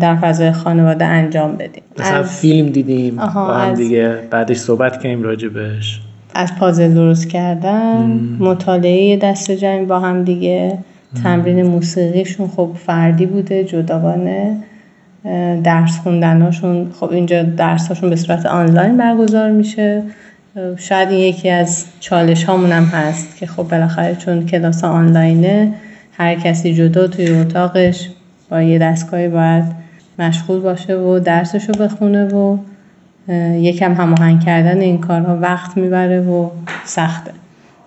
در 0.00 0.16
فضای 0.16 0.52
خانواده 0.52 1.04
انجام 1.04 1.56
بدیم. 1.56 1.82
مثلا 1.98 2.22
فیلم 2.22 2.68
دیدیم 2.68 3.16
با 3.16 3.22
هم 3.26 3.74
دیگه 3.74 4.18
بعدش 4.30 4.56
صحبت 4.56 5.02
کنیم 5.02 5.22
راجبش 5.22 6.00
از 6.34 6.54
پازل 6.54 6.94
درست 6.94 7.28
کردن 7.28 8.20
مطالعه 8.38 9.16
دست 9.16 9.50
جمعی 9.50 9.84
با 9.84 10.00
هم 10.00 10.24
دیگه 10.24 10.78
تمرین 11.22 11.62
موسیقیشون 11.62 12.48
خب 12.48 12.70
فردی 12.86 13.26
بوده 13.26 13.64
جداگانه. 13.64 14.56
درس 15.64 15.98
خوندناشون 15.98 16.90
خب 17.00 17.10
اینجا 17.10 17.42
درساشون 17.42 18.10
به 18.10 18.16
صورت 18.16 18.46
آنلاین 18.46 18.96
برگزار 18.96 19.50
میشه. 19.50 20.02
شاید 20.76 21.08
این 21.08 21.20
یکی 21.20 21.48
از 21.48 21.84
چالش 22.00 22.44
هامون 22.44 22.72
هم 22.72 22.84
هست 22.84 23.36
که 23.36 23.46
خب 23.46 23.62
بالاخره 23.62 24.14
چون 24.14 24.46
کلاس 24.46 24.84
آنلاینه 24.84 25.72
هر 26.12 26.34
کسی 26.34 26.74
جدا 26.74 27.06
توی 27.06 27.30
اتاقش 27.30 28.08
با 28.50 28.62
یه 28.62 28.78
دستگاهی 28.78 29.28
باید 29.28 29.64
مشغول 30.18 30.60
باشه 30.60 30.96
و 30.96 31.18
درسشو 31.18 31.72
بخونه 31.72 32.24
و 32.24 32.56
یکم 33.54 33.94
هماهنگ 33.94 34.44
کردن 34.44 34.80
این 34.80 34.98
کارها 34.98 35.36
وقت 35.36 35.76
می‌بره 35.76 36.20
و 36.20 36.48
سخته. 36.84 37.30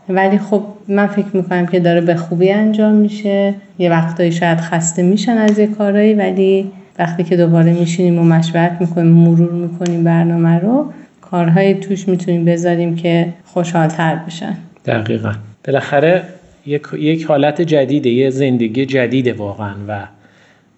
ولی 0.09 0.37
خب 0.37 0.63
من 0.87 1.07
فکر 1.07 1.27
می‌کنم 1.33 1.65
که 1.65 1.79
داره 1.79 2.01
به 2.01 2.15
خوبی 2.15 2.51
انجام 2.51 2.93
میشه. 2.93 3.53
یه 3.79 3.89
وقتایی 3.89 4.31
شاید 4.31 4.59
خسته 4.59 5.01
میشن 5.01 5.37
از 5.37 5.59
یه 5.59 5.67
کارایی 5.67 6.13
ولی 6.13 6.71
وقتی 6.99 7.23
که 7.23 7.37
دوباره 7.37 7.73
میشینیم 7.73 8.19
و 8.19 8.23
مشورت 8.23 8.77
می‌کنیم 8.79 9.11
مرور 9.11 9.51
می‌کنیم 9.51 10.03
برنامه 10.03 10.59
رو 10.59 10.93
کارهای 11.21 11.73
توش 11.73 12.07
می‌تونیم 12.07 12.45
بذاریم 12.45 12.95
که 12.95 13.27
خوشحالتر 13.45 14.15
بشن. 14.15 14.57
دقیقا. 14.85 15.31
بالاخره 15.65 16.23
یک, 16.65 16.81
یک 16.99 17.25
حالت 17.25 17.61
جدیده 17.61 18.09
یه 18.09 18.29
زندگی 18.29 18.85
جدیده 18.85 19.33
واقعا 19.33 19.73
و 19.87 19.99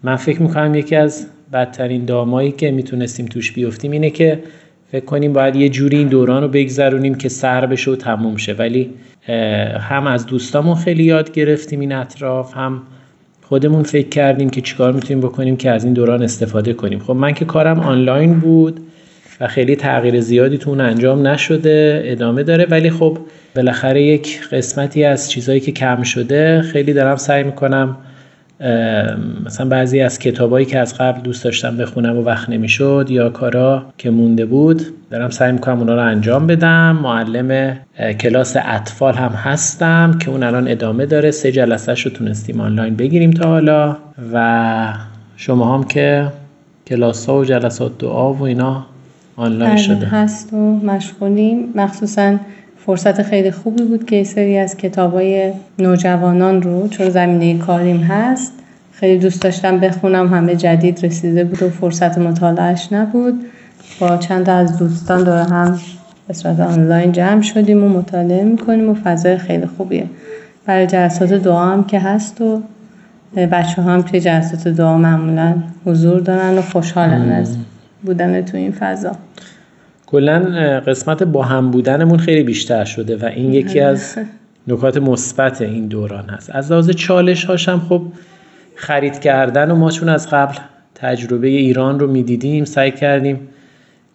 من 0.03 0.15
فکر 0.15 0.41
می‌کنم 0.41 0.75
یکی 0.75 0.95
از 0.95 1.27
بدترین 1.53 2.05
دامایی 2.05 2.51
که 2.51 2.71
می‌تونستیم 2.71 3.25
توش 3.25 3.51
بیفتیم 3.51 3.91
اینه 3.91 4.09
که 4.09 4.39
فکر 4.91 5.05
کنیم 5.05 5.33
باید 5.33 5.55
یه 5.55 5.69
جوری 5.69 5.97
این 5.97 6.07
دوران 6.07 6.43
رو 6.43 6.47
بگذرونیم 6.49 7.15
که 7.15 7.29
سر 7.29 7.65
بشه 7.65 7.91
و 7.91 7.95
تموم 7.95 8.37
شه. 8.37 8.53
ولی 8.53 8.89
هم 9.79 10.07
از 10.07 10.25
دوستامون 10.25 10.75
خیلی 10.75 11.03
یاد 11.03 11.31
گرفتیم 11.31 11.79
این 11.79 11.91
اطراف 11.91 12.57
هم 12.57 12.81
خودمون 13.41 13.83
فکر 13.83 14.09
کردیم 14.09 14.49
که 14.49 14.61
چیکار 14.61 14.93
می‌تونیم 14.93 15.21
بکنیم 15.21 15.57
که 15.57 15.71
از 15.71 15.83
این 15.83 15.93
دوران 15.93 16.23
استفاده 16.23 16.73
کنیم. 16.73 16.99
خب 16.99 17.13
من 17.13 17.33
که 17.33 17.45
کارم 17.45 17.79
آنلاین 17.79 18.39
بود 18.39 18.79
و 19.41 19.47
خیلی 19.47 19.75
تغییر 19.75 20.21
زیادی 20.21 20.57
تو 20.57 20.69
اون 20.69 20.81
انجام 20.81 21.27
نشده 21.27 22.01
ادامه 22.05 22.43
داره. 22.43 22.65
ولی 22.69 22.89
خب 22.89 23.17
بالاخره 23.55 24.03
یک 24.03 24.41
قسمتی 24.51 25.03
از 25.03 25.31
چیزهایی 25.31 25.59
که 25.59 25.71
کم 25.71 26.03
شده 26.03 26.61
خیلی 26.61 26.93
دارم 26.93 27.15
سعی 27.15 27.43
می‌کنم 27.43 27.97
مثلا 29.45 29.69
بعضی 29.69 30.01
از 30.01 30.19
کتابایی 30.19 30.65
که 30.65 30.79
از 30.79 30.97
قبل 30.97 31.21
دوست 31.21 31.43
داشتم 31.43 31.77
بخونم 31.77 32.17
و 32.17 32.21
وقت 32.21 32.49
نمی‌شد 32.49 33.07
یا 33.09 33.29
کارا 33.29 33.85
که 33.97 34.09
مونده 34.09 34.45
بود 34.45 34.81
دارم 35.11 35.29
سعی 35.29 35.51
می‌کنم 35.51 35.79
اونا 35.79 35.95
رو 35.95 36.01
انجام 36.01 36.47
بدم. 36.47 36.99
معلم 37.03 37.77
کلاس 38.19 38.55
اطفال 38.65 39.13
هم 39.13 39.31
هستم 39.31 40.17
که 40.19 40.29
اون 40.31 40.43
الان 40.43 40.67
ادامه 40.67 41.05
داره. 41.05 41.31
سه 41.31 41.51
جلسه 41.51 41.93
رو 41.93 42.11
تونستیم 42.11 42.61
آنلاین 42.61 42.95
بگیریم 42.95 43.31
تا 43.31 43.49
حالا. 43.49 43.97
و 44.33 44.93
شما 45.37 45.77
هم 45.77 45.83
که 45.83 46.27
کلاس 46.87 47.25
ها 47.25 47.37
و 47.37 47.45
جلسات 47.45 47.97
دعا 47.97 48.33
و 48.33 48.43
اینا 48.43 48.85
آنلاین 49.35 49.71
بله، 49.71 49.81
شده. 49.81 50.05
هست 50.05 50.53
و 50.53 50.57
مشغولیم. 50.85 51.69
مخصوصا 51.75 52.35
فرصت 52.85 53.21
خیلی 53.21 53.51
خوبی 53.51 53.83
بود 53.83 54.05
که 54.05 54.23
سری 54.23 54.57
از 54.57 54.77
کتابای 54.77 55.53
نوجوانان 55.79 56.61
رو 56.61 56.87
چون 56.87 57.09
زمینه 57.09 57.59
کاریم 57.59 57.97
هست 57.97 58.53
خیلی 58.91 59.19
دوست 59.19 59.41
داشتم 59.41 59.79
بخونم 59.79 60.33
همه 60.33 60.55
جدید 60.55 61.05
رسیده 61.05 61.43
بود 61.43 61.63
و 61.63 61.69
فرصت 61.69 62.17
مطالعهش 62.17 62.87
نبود. 62.91 63.45
با 63.99 64.17
چند 64.17 64.49
از 64.49 64.77
دوستان 64.77 65.23
دور 65.23 65.41
هم 65.41 65.79
به 66.27 66.33
صورت 66.33 66.59
آنلاین 66.59 67.11
جمع 67.11 67.41
شدیم 67.41 67.83
و 67.83 67.89
مطالعه 67.89 68.43
می‌کنیم 68.43 68.89
و 68.89 68.93
فضای 68.93 69.37
خیلی 69.37 69.65
خوبیه. 69.65 70.05
برای 70.65 70.87
جلسات 70.87 71.33
دعا 71.33 71.65
هم 71.65 71.83
که 71.83 71.99
هست 71.99 72.41
و 72.41 72.61
بچه 73.35 73.81
هم 73.81 74.01
توی 74.01 74.19
جلسات 74.19 74.67
دعا 74.67 74.97
معمولا 74.97 75.55
حضور 75.85 76.19
دارن 76.19 76.57
و 76.57 76.61
خوشحالن 76.61 77.31
از 77.31 77.57
بودن 78.03 78.41
تو 78.41 78.57
این 78.57 78.71
فضا. 78.71 79.11
کلا 80.07 80.39
قسمت 80.87 81.23
با 81.23 81.43
هم 81.43 81.71
بودنمون 81.71 82.17
خیلی 82.19 82.43
بیشتر 82.43 82.85
شده 82.85 83.17
و 83.17 83.25
این 83.25 83.53
یکی 83.53 83.79
از 83.79 84.17
نکات 84.67 84.97
مثبت 84.97 85.61
این 85.61 85.87
دوران 85.87 86.29
هست. 86.29 86.49
از 86.53 86.71
لحاظ 86.71 86.89
چالش 86.89 87.45
هاشم 87.45 87.81
خب 87.89 88.01
خرید 88.75 89.19
کردن 89.19 89.71
و 89.71 89.75
ما 89.75 89.91
چون 89.91 90.09
از 90.09 90.29
قبل 90.29 90.55
تجربه 90.95 91.47
ایران 91.47 91.99
رو 91.99 92.07
می‌دیدیم 92.07 92.65
سعی 92.65 92.91
کردیم 92.91 93.35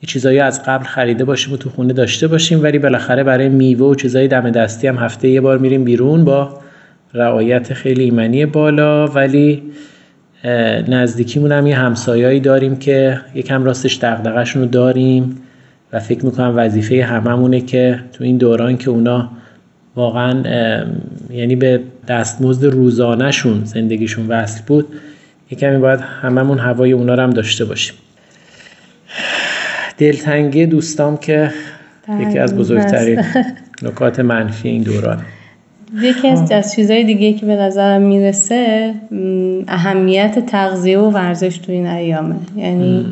یه 0.02 0.06
چیزایی 0.06 0.38
از 0.38 0.62
قبل 0.62 0.84
خریده 0.84 1.24
باشیم 1.24 1.54
و 1.54 1.56
تو 1.56 1.70
خونه 1.70 1.92
داشته 1.92 2.28
باشیم 2.28 2.62
ولی 2.62 2.78
بالاخره 2.78 3.24
برای 3.24 3.48
میوه 3.48 3.86
و 3.86 3.94
چیزای 3.94 4.28
دم 4.28 4.50
دستی 4.50 4.86
هم 4.86 4.96
هفته 4.96 5.28
یه 5.28 5.40
بار 5.40 5.58
میریم 5.58 5.84
بیرون 5.84 6.24
با 6.24 6.60
رعایت 7.14 7.74
خیلی 7.74 8.04
ایمنی 8.04 8.46
بالا. 8.46 9.06
ولی 9.06 9.62
نزدیکیمون 10.88 11.52
هم 11.52 11.66
یه 11.66 11.76
همسایایی 11.76 12.40
داریم 12.40 12.76
که 12.76 13.20
یکم 13.34 13.64
راستش 13.64 13.96
دغدغه‌شون 13.96 14.62
رو 14.62 14.68
داریم. 14.68 15.36
و 15.92 16.00
فکر 16.00 16.24
می‌کنم 16.24 16.52
وظیفه 16.56 17.04
هممونه 17.04 17.60
که 17.60 18.00
تو 18.12 18.24
این 18.24 18.36
دوران 18.36 18.76
که 18.76 18.90
اونا 18.90 19.30
واقعا 19.96 20.42
یعنی 21.30 21.56
به 21.56 21.80
دستمزد 22.08 22.64
روزانهشون 22.64 23.64
زندگیشون 23.64 24.28
وصل 24.28 24.60
بود 24.66 24.86
یکمی 25.50 25.78
باید 25.78 26.00
هممون 26.00 26.58
هوای 26.58 26.92
اونا 26.92 27.14
رو 27.14 27.22
هم 27.22 27.30
داشته 27.30 27.64
باشیم. 27.64 27.94
دلتنگی 29.98 30.66
دوستام 30.66 31.16
که 31.16 31.50
یکی 32.20 32.38
از 32.38 32.56
بزرگترین 32.56 33.24
نکات 33.82 34.20
منفی 34.20 34.68
این 34.68 34.82
دوران. 34.82 35.18
یکی 36.02 36.28
از, 36.28 36.52
از 36.52 36.74
چیزهای 36.74 37.04
دیگه 37.04 37.32
که 37.32 37.46
به 37.46 37.56
نظرم 37.56 38.02
می‌رسه 38.02 38.94
اهمیت 39.68 40.46
تغذیه 40.46 40.98
و 40.98 41.10
ورزش 41.10 41.58
تو 41.58 41.72
این 41.72 41.86
ایامه. 41.86 42.36
یعنی 42.56 43.06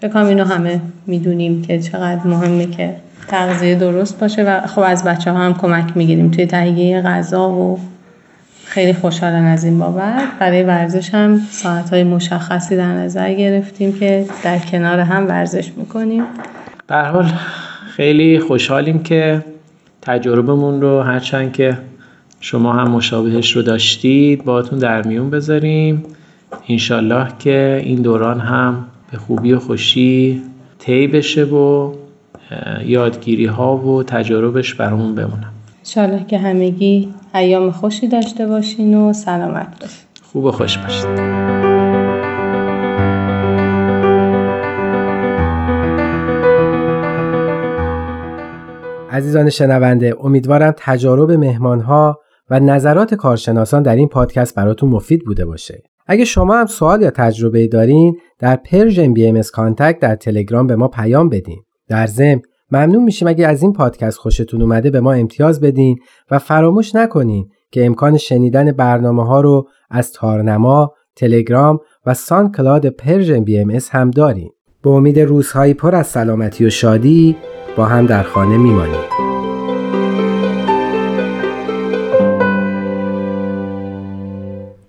فکر 0.00 0.10
کنم 0.10 0.26
اینو 0.26 0.44
همه 0.44 0.80
می‌دونیم 1.06 1.62
که 1.62 1.78
چقدر 1.78 2.26
مهمه 2.26 2.66
که 2.66 2.94
تغذیه 3.28 3.74
درست 3.74 4.20
باشه 4.20 4.42
و 4.42 4.66
خب 4.66 4.82
از 4.86 5.04
بچه 5.04 5.32
ها 5.32 5.38
هم 5.38 5.54
کمک 5.54 5.96
می‌گیریم. 5.96 6.30
توی 6.30 6.46
تهیه 6.46 7.02
غذا 7.02 7.50
و 7.50 7.78
خیلی 8.64 8.92
خوشحالن 8.92 9.44
از 9.44 9.64
این 9.64 9.78
بابت. 9.78 10.22
برای 10.40 10.62
ورزش 10.62 11.14
هم 11.14 11.40
ساعت 11.50 11.90
های 11.90 12.04
مشخصی 12.04 12.76
در 12.76 12.92
نظر 12.92 13.32
گرفتیم 13.34 13.92
که 13.92 14.24
در 14.44 14.58
کنار 14.58 15.00
هم 15.00 15.28
ورزش 15.28 15.72
می‌کنیم. 15.76 16.22
به 16.86 16.96
حال 16.96 17.26
خیلی 17.96 18.38
خوشحالیم 18.38 19.02
که 19.02 19.44
تجربهمون 20.02 20.80
رو 20.80 21.02
هرچند 21.02 21.52
که 21.52 21.78
شما 22.40 22.72
هم 22.72 22.90
مشابهش 22.90 23.56
رو 23.56 23.62
داشتید 23.62 24.44
باهاتون 24.44 24.78
در 24.78 25.02
میون 25.02 25.30
بذاریم. 25.30 26.02
انشالله 26.68 27.26
که 27.38 27.80
این 27.84 28.02
دوران 28.02 28.40
هم 28.40 28.84
به 29.12 29.18
خوبی 29.18 29.52
و 29.52 29.58
خوشی 29.58 30.42
طی 30.78 31.06
بشه 31.06 31.44
و 31.44 31.92
یادگیری 32.84 33.46
ها 33.46 33.76
و 33.76 34.02
تجاربش 34.02 34.74
برامون 34.74 35.14
بمونم. 35.14 35.52
انشالله 35.78 36.24
که 36.24 36.38
همگی 36.38 37.08
ایام 37.34 37.70
خوشی 37.70 38.08
داشته 38.08 38.46
باشین 38.46 38.94
و 38.94 39.12
سلامت 39.12 39.80
باشین. 39.80 39.98
خوب 40.22 40.44
و 40.44 40.50
خوش 40.50 40.78
باشید 40.78 41.08
عزیزان 49.10 49.50
شنونده 49.50 50.16
امیدوارم 50.20 50.74
تجارب 50.76 51.30
مهمانها 51.30 52.20
و 52.50 52.60
نظرات 52.60 53.14
کارشناسان 53.14 53.82
در 53.82 53.96
این 53.96 54.08
پادکست 54.08 54.54
براتون 54.54 54.90
مفید 54.90 55.24
بوده 55.24 55.44
باشه. 55.44 55.82
اگه 56.08 56.24
شما 56.24 56.56
هم 56.56 56.66
سوال 56.66 57.02
یا 57.02 57.10
تجربه 57.10 57.66
دارین 57.66 58.16
در 58.38 58.56
Persian 58.56 59.14
BM 59.14 59.42
Contact 59.52 59.98
در 59.98 60.16
تلگرام 60.16 60.66
به 60.66 60.76
ما 60.76 60.88
پیام 60.88 61.28
بدین. 61.28 61.62
در 61.88 62.06
ضمن 62.06 62.40
ممنون 62.70 63.04
میشیم 63.04 63.28
اگه 63.28 63.46
از 63.46 63.62
این 63.62 63.72
پادکست 63.72 64.18
خوشتون 64.18 64.62
اومده 64.62 64.90
به 64.90 65.00
ما 65.00 65.12
امتیاز 65.12 65.60
بدین 65.60 65.98
و 66.30 66.38
فراموش 66.38 66.94
نکنین 66.94 67.48
که 67.70 67.86
امکان 67.86 68.16
شنیدن 68.16 68.72
برنامه 68.72 69.26
ها 69.26 69.40
رو 69.40 69.68
از 69.90 70.12
تارنما، 70.12 70.94
تلگرام 71.16 71.80
و 72.06 72.14
SoundCloud 72.14 72.86
Persian 72.86 73.44
BM 73.44 73.78
هم 73.90 74.10
دارین. 74.10 74.50
به 74.82 74.90
امید 74.90 75.20
روزهایی 75.20 75.74
پر 75.74 75.94
از 75.94 76.06
سلامتی 76.06 76.66
و 76.66 76.70
شادی 76.70 77.36
با 77.76 77.84
هم 77.84 78.06
در 78.06 78.22
خانه 78.22 78.56
میمانیم. 78.56 79.00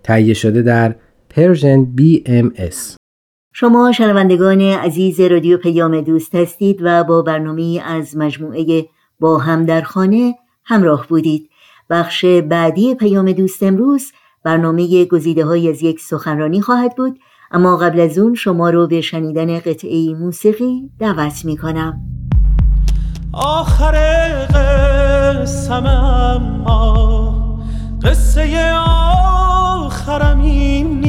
تهیه 0.03 0.33
شده 0.33 0.61
در 0.61 0.95
پرژن 1.29 1.87
BMS 1.97 2.95
شما 3.53 3.91
شنوندگان 3.91 4.61
عزیز 4.61 5.19
رادیو 5.19 5.57
پیام 5.57 6.01
دوست 6.01 6.35
هستید 6.35 6.79
و 6.81 7.03
با 7.03 7.21
برنامه 7.21 7.81
از 7.85 8.17
مجموعه 8.17 8.85
با 9.19 9.37
هم 9.37 9.65
در 9.65 9.81
خانه 9.81 10.35
همراه 10.65 11.07
بودید. 11.07 11.49
بخش 11.89 12.25
بعدی 12.25 12.95
پیام 12.95 13.31
دوست 13.31 13.63
امروز 13.63 14.11
برنامه 14.43 15.05
گزیده 15.05 15.45
های 15.45 15.69
از 15.69 15.83
یک 15.83 15.99
سخنرانی 15.99 16.61
خواهد 16.61 16.95
بود 16.95 17.19
اما 17.51 17.77
قبل 17.77 17.99
از 17.99 18.17
اون 18.17 18.35
شما 18.35 18.69
رو 18.69 18.87
به 18.87 19.01
شنیدن 19.01 19.59
قطعه 19.59 20.13
موسیقی 20.13 20.89
دعوت 20.99 21.45
می 21.45 21.57
کنم 21.57 22.01
آخر 23.33 23.95
قسم 24.45 25.85
اما 25.85 27.29
قصه 28.03 28.73
آخرم 29.85 30.41
این 30.41 31.08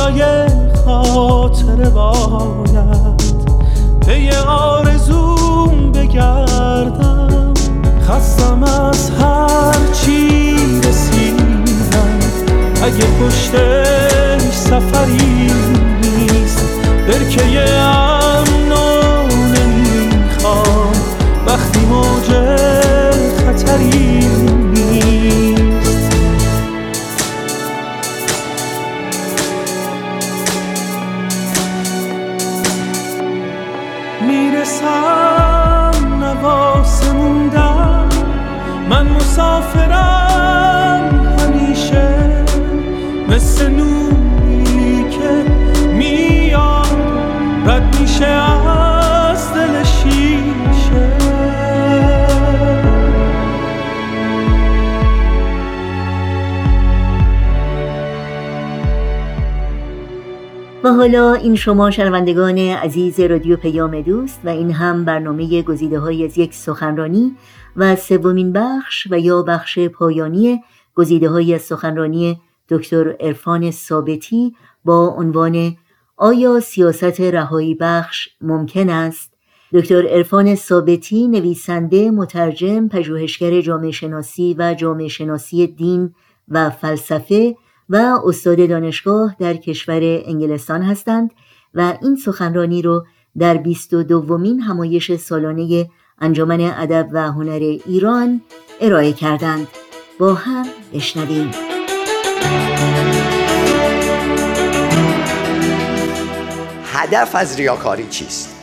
دنیای 0.00 0.48
خاطره 0.84 1.90
باید. 1.90 3.20
پی 4.06 4.30
آرزوم 4.46 5.92
بگردم. 5.92 7.54
خستم 8.08 8.62
از 8.62 9.10
هر 9.10 9.92
چی 9.92 10.56
رسیدم. 10.88 12.18
اگه 12.82 13.04
پشتش 13.20 14.52
سفری 14.52 15.52
نیست 16.02 16.64
برکه 17.08 17.70
امنو 17.80 19.26
نمی‌خوام. 19.54 20.92
وقتی 21.46 21.80
موجه 21.80 22.59
می‌رسم 34.60 35.90
نواسه 36.20 37.12
موندم 37.12 38.08
من 38.90 39.06
مسافرم. 39.08 40.89
حالا 61.00 61.34
این 61.34 61.56
شما 61.56 61.90
شنوندگان 61.90 62.58
عزیز 62.58 63.20
رادیو 63.20 63.56
پیام 63.56 64.00
دوست 64.00 64.40
و 64.44 64.48
این 64.48 64.72
هم 64.72 65.04
برنامه 65.04 65.62
گزیده 65.62 65.98
های 65.98 66.24
از 66.24 66.38
یک 66.38 66.54
سخنرانی 66.54 67.36
و 67.76 67.96
سومین 67.96 68.52
بخش 68.52 69.06
و 69.10 69.18
یا 69.18 69.42
بخش 69.42 69.78
پایانی 69.78 70.60
گزیده 70.94 71.28
های 71.28 71.54
از 71.54 71.62
سخنرانی 71.62 72.40
دکتر 72.68 73.16
عرفان 73.20 73.70
ثابتی 73.70 74.54
با 74.84 75.06
عنوان 75.06 75.76
آیا 76.16 76.60
سیاست 76.60 77.20
رهایی 77.20 77.74
بخش 77.74 78.28
ممکن 78.40 78.90
است؟ 78.90 79.34
دکتر 79.72 80.06
عرفان 80.06 80.54
ثابتی 80.54 81.28
نویسنده، 81.28 82.10
مترجم، 82.10 82.88
پژوهشگر 82.88 83.60
جامعه 83.60 83.90
شناسی 83.90 84.56
و 84.58 84.74
جامعه 84.74 85.08
شناسی 85.08 85.66
دین 85.66 86.14
و 86.48 86.70
فلسفه 86.70 87.56
و 87.90 88.18
استاد 88.24 88.68
دانشگاه 88.68 89.36
در 89.38 89.56
کشور 89.56 90.00
انگلستان 90.02 90.82
هستند 90.82 91.30
و 91.74 91.98
این 92.02 92.16
سخنرانی 92.16 92.82
رو 92.82 93.06
در 93.38 93.56
22 93.56 94.02
دومین 94.02 94.60
همایش 94.60 95.16
سالانه 95.16 95.90
انجمن 96.18 96.60
ادب 96.60 97.08
و 97.12 97.32
هنر 97.32 97.78
ایران 97.86 98.40
ارائه 98.80 99.12
کردند. 99.12 99.68
با 100.18 100.34
هم 100.34 100.66
بشنویم. 100.94 101.50
هدف 106.84 107.34
از 107.34 107.56
ریاکاری 107.56 108.06
چیست؟ 108.06 108.56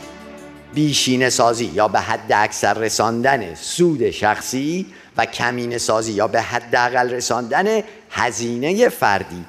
بیشین 0.74 1.30
سازی 1.30 1.64
یا 1.64 1.88
به 1.88 2.00
حد 2.00 2.32
اکثر 2.32 2.74
رساندن 2.74 3.54
سود 3.54 4.10
شخصی 4.10 4.86
و 5.16 5.26
کمین 5.26 5.78
سازی 5.78 6.12
یا 6.12 6.26
به 6.28 6.40
حداقل 6.40 7.10
رساندن 7.10 7.80
هزینه 8.10 8.88
فردی 8.88 9.44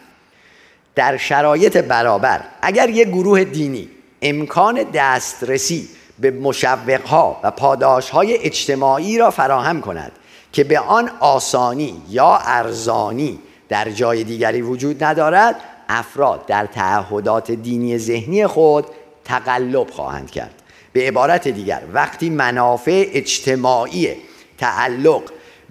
در 0.95 1.17
شرایط 1.17 1.77
برابر. 1.77 2.41
اگر 2.61 2.89
یک 2.89 3.07
گروه 3.07 3.43
دینی 3.43 3.89
امکان 4.21 4.83
دسترسی 4.93 5.89
به 6.19 6.31
مشوقها 6.31 7.39
و 7.43 7.51
پاداشهای 7.51 8.37
اجتماعی 8.37 9.17
را 9.17 9.31
فراهم 9.31 9.81
کند 9.81 10.11
که 10.53 10.63
به 10.63 10.79
آن 10.79 11.11
آسانی 11.19 12.01
یا 12.09 12.39
ارزانی 12.43 13.39
در 13.69 13.89
جای 13.89 14.23
دیگری 14.23 14.61
وجود 14.61 15.03
ندارد 15.03 15.55
افراد 15.89 16.45
در 16.45 16.65
تعهدات 16.65 17.51
دینی 17.51 17.97
ذهنی 17.97 18.47
خود 18.47 18.85
تقلب 19.25 19.89
خواهند 19.89 20.31
کرد. 20.31 20.53
به 20.93 21.07
عبارت 21.07 21.47
دیگر 21.47 21.81
وقتی 21.93 22.29
منافع 22.29 23.09
اجتماعی 23.13 24.15
تعلق 24.57 25.21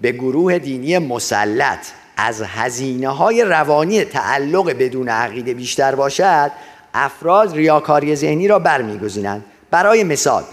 به 0.01 0.11
گروه 0.11 0.57
دینی 0.59 0.97
مسلط 0.97 1.85
از 2.21 2.41
هزینه 2.41 3.09
های 3.09 3.43
روانی 3.43 4.03
تعلق 4.03 4.69
بدون 4.69 5.09
عقیده 5.09 5.53
بیشتر 5.53 5.95
باشد 5.95 6.51
افراد 6.93 7.55
ریاکاری 7.55 8.15
ذهنی 8.15 8.47
را 8.47 8.59
برمیگزینند. 8.59 9.45
برای 9.71 10.03
مثال 10.03 10.43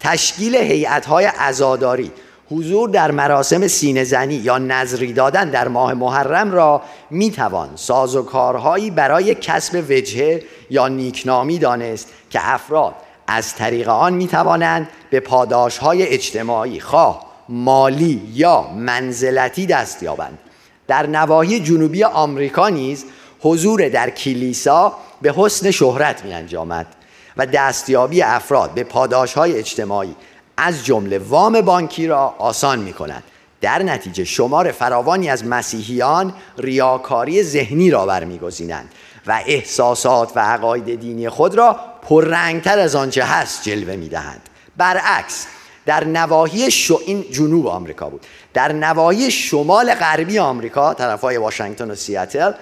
تشکیل 0.00 0.56
هیئت 0.56 1.06
های 1.06 1.24
عزاداری 1.24 2.12
حضور 2.50 2.88
در 2.88 3.10
مراسم 3.10 3.66
سینه 3.68 4.04
زنی 4.04 4.34
یا 4.34 4.58
نظری 4.58 5.12
دادن 5.12 5.50
در 5.50 5.68
ماه 5.68 5.94
محرم 5.94 6.52
را 6.52 6.82
می‌توان 7.10 7.68
ساز 7.74 8.16
و 8.16 8.22
کارهایی 8.22 8.90
برای 8.90 9.34
کسب 9.34 9.84
وجهه 9.90 10.42
یا 10.70 10.88
نیکنامی 10.88 11.58
دانست 11.58 12.08
که 12.30 12.54
افراد 12.54 12.94
از 13.26 13.54
طریق 13.54 13.88
آن 13.88 14.14
می‌توانند 14.14 14.88
به 15.10 15.20
پاداش 15.20 15.78
های 15.78 16.02
اجتماعی 16.02 16.80
خواه 16.80 17.26
مالی 17.48 18.22
یا 18.34 18.62
منزلتی 18.76 19.66
دست 19.66 20.02
یابند. 20.02 20.38
در 20.88 21.06
نواحی 21.06 21.60
جنوبی 21.60 22.04
آمریکا 22.04 22.68
نیز 22.68 23.04
حضور 23.40 23.88
در 23.88 24.10
کلیسا 24.10 24.92
به 25.22 25.34
حسن 25.36 25.70
شهرت 25.70 26.24
می 26.24 26.34
انجامد 26.34 26.86
و 27.36 27.46
دستیابی 27.46 28.22
افراد 28.22 28.70
به 28.70 28.84
پاداش 28.84 29.34
های 29.34 29.58
اجتماعی 29.58 30.16
از 30.56 30.84
جمله 30.84 31.18
وام 31.18 31.60
بانکی 31.60 32.06
را 32.06 32.34
آسان 32.38 32.78
می 32.78 32.92
کند 32.92 33.22
در 33.60 33.82
نتیجه 33.82 34.24
شمار 34.24 34.72
فراوانی 34.72 35.28
از 35.28 35.44
مسیحیان 35.44 36.32
ریاکاری 36.58 37.42
ذهنی 37.42 37.90
را 37.90 38.06
برمیگزینند 38.06 38.88
و 39.26 39.40
احساسات 39.46 40.32
و 40.36 40.40
عقاید 40.40 41.00
دینی 41.00 41.28
خود 41.28 41.54
را 41.54 41.80
پررنگتر 42.02 42.78
از 42.78 42.94
آنچه 42.94 43.24
هست 43.24 43.62
جلوه 43.62 43.96
می‌دهند. 43.96 44.40
برعکس 44.76 45.46
در 45.86 46.04
نواحی 46.04 46.70
شو 46.70 47.00
این 47.06 47.24
جنوب 47.32 47.66
آمریکا 47.66 48.08
بود. 48.10 48.26
در 48.56 48.72
نواحی 48.72 49.30
شمال 49.30 49.94
غربی 49.94 50.38
آمریکا 50.38 50.94
طرفای 50.94 51.36
واشنگتن 51.36 51.90
و 51.90 51.94
سیاتل 51.94 52.52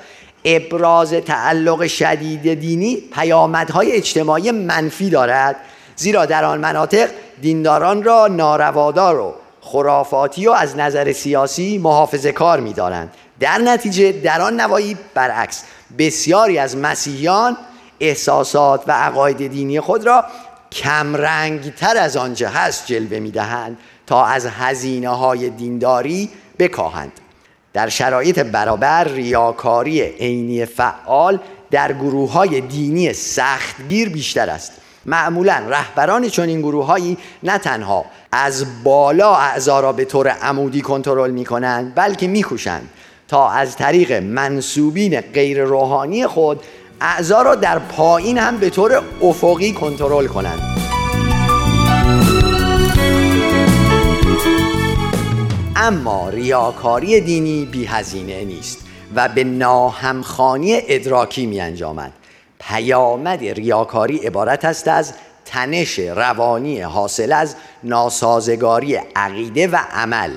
ابراز 0.44 1.12
تعلق 1.12 1.86
شدید 1.86 2.60
دینی 2.60 2.96
پیامدهای 2.96 3.92
اجتماعی 3.92 4.50
منفی 4.50 5.10
دارد 5.10 5.56
زیرا 5.96 6.26
در 6.26 6.44
آن 6.44 6.60
مناطق 6.60 7.10
دینداران 7.42 8.02
را 8.02 8.26
ناروادار 8.26 9.20
و 9.20 9.34
خرافاتی 9.60 10.46
و 10.46 10.50
از 10.50 10.76
نظر 10.76 11.12
سیاسی 11.12 11.78
محافظه 11.78 12.32
کار 12.32 12.60
می 12.60 12.72
دارند. 12.72 13.10
در 13.40 13.58
نتیجه 13.58 14.12
در 14.12 14.40
آن 14.40 14.60
نواحی 14.60 14.96
برعکس 15.14 15.62
بسیاری 15.98 16.58
از 16.58 16.76
مسیحیان 16.76 17.56
احساسات 18.00 18.84
و 18.86 18.92
عقاید 18.92 19.46
دینی 19.46 19.80
خود 19.80 20.06
را 20.06 20.24
کمرنگتر 20.72 21.96
از 21.96 22.16
آنچه 22.16 22.48
هست 22.48 22.86
جلوه 22.86 23.18
می 23.18 23.30
دهند 23.30 23.78
تا 24.06 24.24
از 24.24 24.46
هزینه 24.46 25.08
های 25.08 25.50
دینداری 25.50 26.30
بکاهند. 26.58 27.12
در 27.72 27.88
شرایط 27.88 28.38
برابر 28.38 29.04
ریاکاری 29.04 30.02
عینی 30.02 30.66
فعال 30.66 31.38
در 31.70 31.92
گروه 31.92 32.32
های 32.32 32.60
دینی 32.60 33.12
سختگیر 33.12 34.08
بیشتر 34.08 34.50
است. 34.50 34.72
معمولا 35.06 35.62
رهبران 35.68 36.28
چنین 36.28 36.60
گروههایی 36.60 37.18
نه 37.42 37.58
تنها 37.58 38.04
از 38.32 38.84
بالا 38.84 39.34
اعضا 39.34 39.80
را 39.80 39.92
به 39.92 40.04
طور 40.04 40.28
عمودی 40.28 40.80
کنترل 40.80 41.30
می 41.30 41.44
کنند 41.44 41.94
بلکه 41.94 42.28
میکوشند 42.28 42.88
تا 43.28 43.50
از 43.50 43.76
طریق 43.76 44.12
منصوبین 44.12 45.20
غیر 45.20 45.64
روحانی 45.64 46.26
خود 46.26 46.60
اعضا 47.00 47.42
را 47.42 47.54
در 47.54 47.78
پایین 47.78 48.38
هم 48.38 48.56
به 48.56 48.70
طور 48.70 49.02
افقی 49.22 49.72
کنترل 49.72 50.26
کنند. 50.26 50.73
اما 55.76 56.28
ریاکاری 56.28 57.20
دینی 57.20 57.64
بی 57.64 57.84
هزینه 57.84 58.44
نیست 58.44 58.78
و 59.14 59.28
به 59.28 59.44
ناهمخانی 59.44 60.78
ادراکی 60.88 61.46
می 61.46 61.60
انجامد 61.60 62.12
پیامد 62.60 63.44
ریاکاری 63.44 64.16
عبارت 64.16 64.64
است 64.64 64.88
از 64.88 65.14
تنش 65.44 65.98
روانی 65.98 66.80
حاصل 66.80 67.32
از 67.32 67.56
ناسازگاری 67.82 68.94
عقیده 69.16 69.66
و 69.66 69.76
عمل. 69.92 70.30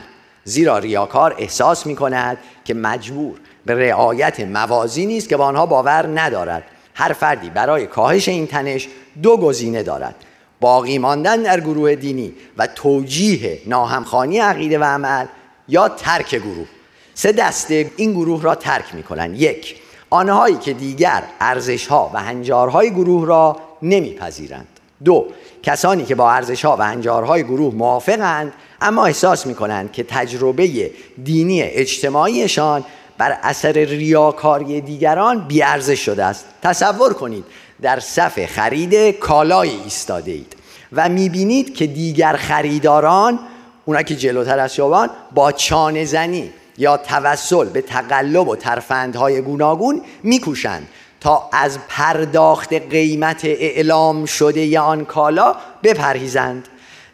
زیرا 0.43 0.77
ریاکار 0.77 1.35
احساس 1.39 1.85
می 1.85 1.95
کند 1.95 2.37
که 2.65 2.73
مجبور 2.73 3.39
به 3.65 3.75
رعایت 3.75 4.39
موازی 4.39 5.05
نیست 5.05 5.29
که 5.29 5.37
به 5.37 5.43
آنها 5.43 5.65
باور 5.65 6.19
ندارد. 6.19 6.63
هر 6.93 7.13
فردی 7.13 7.49
برای 7.49 7.87
کاهش 7.87 8.27
این 8.27 8.47
تنش 8.47 8.87
دو 9.23 9.37
گزینه 9.37 9.83
دارد. 9.83 10.15
باقی 10.59 10.97
ماندن 10.97 11.41
در 11.41 11.59
گروه 11.59 11.95
دینی 11.95 12.33
و 12.57 12.67
توجیه 12.67 13.61
ناهمخانی 13.65 14.39
عقیده 14.39 14.79
و 14.79 14.83
عمل 14.83 15.25
یا 15.67 15.89
ترک 15.89 16.35
گروه. 16.35 16.67
سه 17.13 17.31
دسته 17.31 17.91
این 17.97 18.11
گروه 18.11 18.41
را 18.41 18.55
ترک 18.55 18.95
می 18.95 19.03
کنند 19.03 19.41
یک 19.41 19.75
آنهایی 20.09 20.57
که 20.57 20.73
دیگر 20.73 21.23
ارزش 21.39 21.87
ها 21.87 22.11
و 22.13 22.19
هنجارهای 22.19 22.91
گروه 22.91 23.27
را 23.27 23.57
نمیپذیرند. 23.81 24.67
دو 25.03 25.27
کسانی 25.63 26.05
که 26.05 26.15
با 26.15 26.31
ارزش 26.31 26.65
ها 26.65 26.77
و 26.79 26.81
هنجارهای 26.81 27.43
گروه 27.43 27.75
موافقند 27.75 28.53
اما 28.81 29.05
احساس 29.05 29.45
می 29.45 29.55
کنند 29.55 29.91
که 29.91 30.03
تجربه 30.03 30.91
دینی 31.23 31.61
اجتماعیشان 31.61 32.83
بر 33.17 33.37
اثر 33.43 33.71
ریاکاری 33.71 34.81
دیگران 34.81 35.47
بیارزش 35.47 35.99
شده 35.99 36.25
است. 36.25 36.45
تصور 36.63 37.13
کنید 37.13 37.45
در 37.81 37.99
صف 37.99 38.45
خرید 38.45 39.19
کالای 39.19 39.69
ایستاده 39.69 40.31
اید 40.31 40.55
و 40.93 41.09
می‌بینید 41.09 41.75
که 41.75 41.87
دیگر 41.87 42.35
خریداران 42.35 43.39
اونا 43.85 44.01
که 44.01 44.15
جلوتر 44.15 44.59
از 44.59 44.75
شما 44.75 45.07
با 45.31 45.51
چانه 45.51 46.05
زنی 46.05 46.51
یا 46.77 46.97
توسل 46.97 47.65
به 47.65 47.81
تقلب 47.81 48.47
و 48.47 48.55
ترفندهای 48.55 49.41
گوناگون 49.41 50.01
میکوشند 50.23 50.87
تا 51.21 51.49
از 51.53 51.79
پرداخت 51.89 52.73
قیمت 52.73 53.45
اعلام 53.45 54.25
شده 54.25 54.65
ی 54.65 54.77
آن 54.77 55.05
کالا 55.05 55.55
بپرهیزند. 55.83 56.67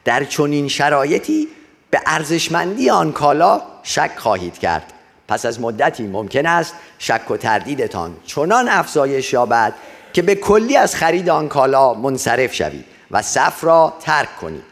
در 0.06 0.24
چنین 0.24 0.68
شرایطی 0.68 1.48
به 1.90 2.02
ارزشمندی 2.06 2.90
آن 2.90 3.12
کالا 3.12 3.62
شک 3.84 4.12
خواهید 4.18 4.58
کرد. 4.58 4.94
پس 5.28 5.46
از 5.46 5.62
مدتی 5.62 6.04
ممکن 6.04 6.46
است 6.46 6.74
شک 7.00 7.32
و 7.32 7.38
تردیدتان 7.38 8.16
چنان 8.26 8.70
افزایش 8.70 9.34
یابد 9.34 9.74
که 10.14 10.22
به 10.22 10.36
کلی 10.36 10.78
از 10.78 10.96
خرید 10.96 11.30
آن 11.30 11.48
کالا 11.48 11.94
منصرف 11.94 12.54
شوید 12.54 12.86
و 13.12 13.22
صف 13.22 13.64
را 13.64 13.94
ترک 14.00 14.38
کنید 14.38 14.64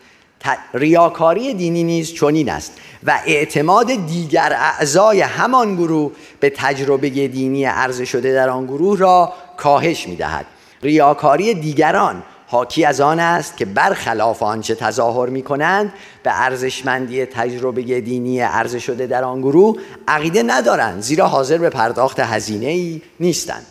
ریاکاری 0.73 1.53
دینی 1.53 1.83
نیز 1.83 2.13
چنین 2.13 2.49
است 2.49 2.77
و 3.03 3.19
اعتماد 3.25 3.87
دیگر 4.05 4.53
اعضای 4.59 5.21
همان 5.21 5.75
گروه 5.75 6.11
به 6.39 6.49
تجربه 6.55 7.09
دینی 7.09 7.65
عرضه 7.65 8.05
شده 8.05 8.33
در 8.33 8.49
آن 8.49 8.65
گروه 8.65 8.97
را 8.97 9.33
کاهش 9.57 10.07
می 10.07 10.15
دهد 10.15 10.45
ریاکاری 10.83 11.53
دیگران 11.53 12.23
حاکی 12.47 12.85
از 12.85 13.01
آن 13.01 13.19
است 13.19 13.57
که 13.57 13.65
برخلاف 13.65 14.43
آنچه 14.43 14.75
تظاهر 14.75 15.29
می 15.29 15.41
کنند 15.41 15.93
به 16.23 16.41
ارزشمندی 16.41 17.25
تجربه 17.25 17.81
دینی 17.81 18.39
عرضه 18.39 18.79
شده 18.79 19.07
در 19.07 19.23
آن 19.23 19.41
گروه 19.41 19.77
عقیده 20.07 20.43
ندارند 20.43 21.01
زیرا 21.01 21.27
حاضر 21.27 21.57
به 21.57 21.69
پرداخت 21.69 22.19
هزینه 22.19 22.67
ای 22.67 23.01
نیستند. 23.19 23.65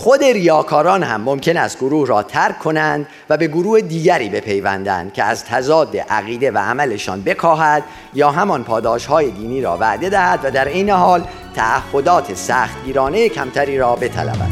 خود 0.00 0.24
ریاکاران 0.24 1.02
هم 1.02 1.20
ممکن 1.20 1.56
است 1.56 1.78
گروه 1.78 2.08
را 2.08 2.22
ترک 2.22 2.58
کنند 2.58 3.06
و 3.30 3.36
به 3.36 3.46
گروه 3.46 3.80
دیگری 3.80 4.28
بپیوندند 4.28 5.12
که 5.12 5.24
از 5.24 5.44
تضاد 5.44 5.96
عقیده 5.96 6.50
و 6.50 6.58
عملشان 6.58 7.22
بکاهد 7.22 7.82
یا 8.14 8.30
همان 8.30 8.64
پاداش 8.64 9.06
های 9.06 9.30
دینی 9.30 9.60
را 9.60 9.76
وعده 9.80 10.08
دهد 10.08 10.40
و 10.44 10.50
در 10.50 10.64
این 10.64 10.90
حال 10.90 11.24
تعهدات 11.54 12.34
سختگیرانه 12.34 13.28
کمتری 13.28 13.78
را 13.78 13.96
بطلبد 13.96 14.50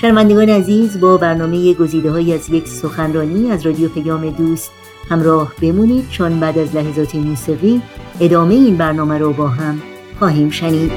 شنوندگان 0.00 0.48
عزیز 0.48 1.00
با 1.00 1.16
برنامه 1.16 1.74
گزیده 1.74 2.10
های 2.10 2.34
از 2.34 2.50
یک 2.50 2.68
سخنرانی 2.68 3.50
از 3.50 3.66
رادیو 3.66 3.88
پیام 3.88 4.30
دوست 4.30 4.70
همراه 5.10 5.52
بمونید. 5.62 6.10
چون 6.10 6.40
بعد 6.40 6.58
از 6.58 6.76
لحظات 6.76 7.14
موسیقی 7.14 7.82
ادامه 8.20 8.54
این 8.54 8.76
برنامه 8.76 9.18
رو 9.18 9.32
با 9.32 9.48
هم 9.48 9.82
خواهیم 10.18 10.50
شنید. 10.50 10.92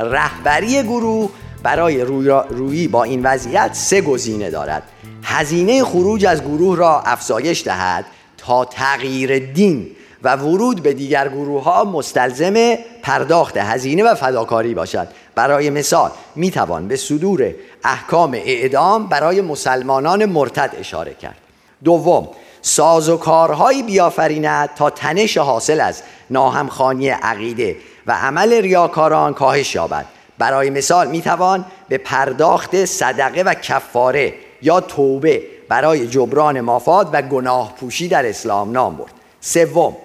رهبری 0.00 0.82
گروه 0.82 1.30
برای 1.62 2.00
رویی 2.50 2.88
با 2.88 3.04
این 3.04 3.22
وضعیت 3.22 3.70
سه 3.72 4.00
گزینه 4.00 4.50
دارد. 4.50 4.82
هزینه 5.22 5.84
خروج 5.84 6.26
از 6.26 6.42
گروه 6.42 6.76
را 6.76 7.00
افزایش 7.00 7.64
دهد 7.64 8.04
تا 8.36 8.64
تغییر 8.64 9.38
دین 9.38 9.86
و 10.24 10.36
ورود 10.36 10.82
به 10.82 10.92
دیگر 10.92 11.28
گروه 11.28 11.62
ها 11.62 11.84
مستلزم 11.84 12.54
پرداخت 13.02 13.56
هزینه 13.56 14.04
و 14.04 14.14
فداکاری 14.14 14.74
باشد. 14.74 15.08
برای 15.34 15.70
مثال 15.70 16.10
می 16.34 16.50
توان 16.50 16.88
به 16.88 16.96
صدور 16.96 17.54
احکام 17.84 18.34
اعدام 18.34 19.06
برای 19.06 19.40
مسلمانان 19.40 20.24
مرتد 20.24 20.70
اشاره 20.78 21.14
کرد. 21.14 21.36
دوم 21.84 22.28
ساز 22.62 23.08
و 23.08 23.16
کارهایی 23.16 23.82
بیافریند 23.82 24.70
تا 24.76 24.90
تنش 24.90 25.38
حاصل 25.38 25.80
از 25.80 26.02
ناهمخانی 26.30 27.08
عقیده 27.08 27.76
و 28.06 28.12
عمل 28.12 28.52
ریاکاران 28.52 29.34
کاهش 29.34 29.74
یابد. 29.74 30.04
برای 30.38 30.70
مثال 30.70 31.08
می 31.08 31.22
توان 31.22 31.64
به 31.88 31.98
پرداخت 31.98 32.84
صدقه 32.84 33.42
و 33.42 33.54
کفاره 33.54 34.34
یا 34.62 34.80
توبه 34.80 35.42
برای 35.68 36.06
جبران 36.06 36.60
مافاد 36.60 37.10
و 37.12 37.22
گناه 37.22 37.74
پوشی 37.74 38.08
در 38.08 38.26
اسلام 38.26 38.72
نام 38.72 38.96
برد. 38.96 39.12
سوم 39.40 39.96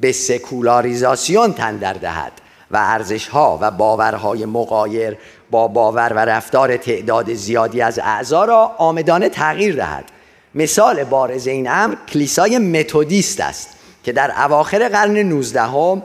به 0.00 0.12
سکولاریزاسیون 0.12 1.52
تندر 1.52 1.92
دهد 1.92 2.32
و 2.70 2.76
ارزش 2.76 3.28
ها 3.28 3.58
و 3.60 3.70
باورهای 3.70 4.44
مقایر 4.44 5.16
با 5.50 5.68
باور 5.68 6.12
و 6.12 6.18
رفتار 6.18 6.76
تعداد 6.76 7.34
زیادی 7.34 7.80
از 7.80 7.98
اعضا 7.98 8.44
را 8.44 8.74
آمدانه 8.78 9.28
تغییر 9.28 9.76
دهد. 9.76 10.04
مثال 10.54 11.04
بارز 11.04 11.46
این 11.46 11.70
امر 11.70 11.94
کلیسای 12.08 12.58
متودیست 12.58 13.40
است 13.40 13.68
که 14.04 14.12
در 14.12 14.44
اواخر 14.44 14.88
قرن 14.88 15.16
19 15.16 15.62
هم 15.62 16.02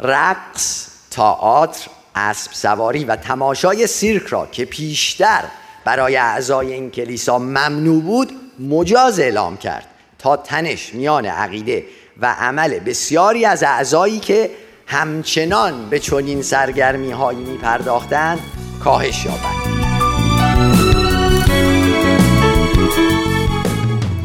رقص، 0.00 0.88
تئاتر، 1.10 1.90
اسب 2.14 2.52
سواری 2.52 3.04
و 3.04 3.16
تماشای 3.16 3.86
سیرک 3.86 4.26
را 4.26 4.46
که 4.46 4.64
پیشتر 4.64 5.44
برای 5.84 6.16
اعضای 6.16 6.72
این 6.72 6.90
کلیسا 6.90 7.38
ممنوع 7.38 8.02
بود 8.02 8.32
مجاز 8.58 9.20
اعلام 9.20 9.56
کرد 9.56 9.86
تا 10.18 10.36
تنش 10.36 10.94
میان 10.94 11.26
عقیده 11.26 11.84
و 12.18 12.34
عمل 12.38 12.78
بسیاری 12.78 13.44
از 13.44 13.62
اعضایی 13.62 14.18
که 14.18 14.50
همچنان 14.86 15.90
به 15.90 15.98
چنین 15.98 16.42
سرگرمی 16.42 17.10
هایی 17.10 17.44
می 17.44 17.58
پرداختند 17.58 18.38
کاهش 18.84 19.24
یابد 19.24 19.78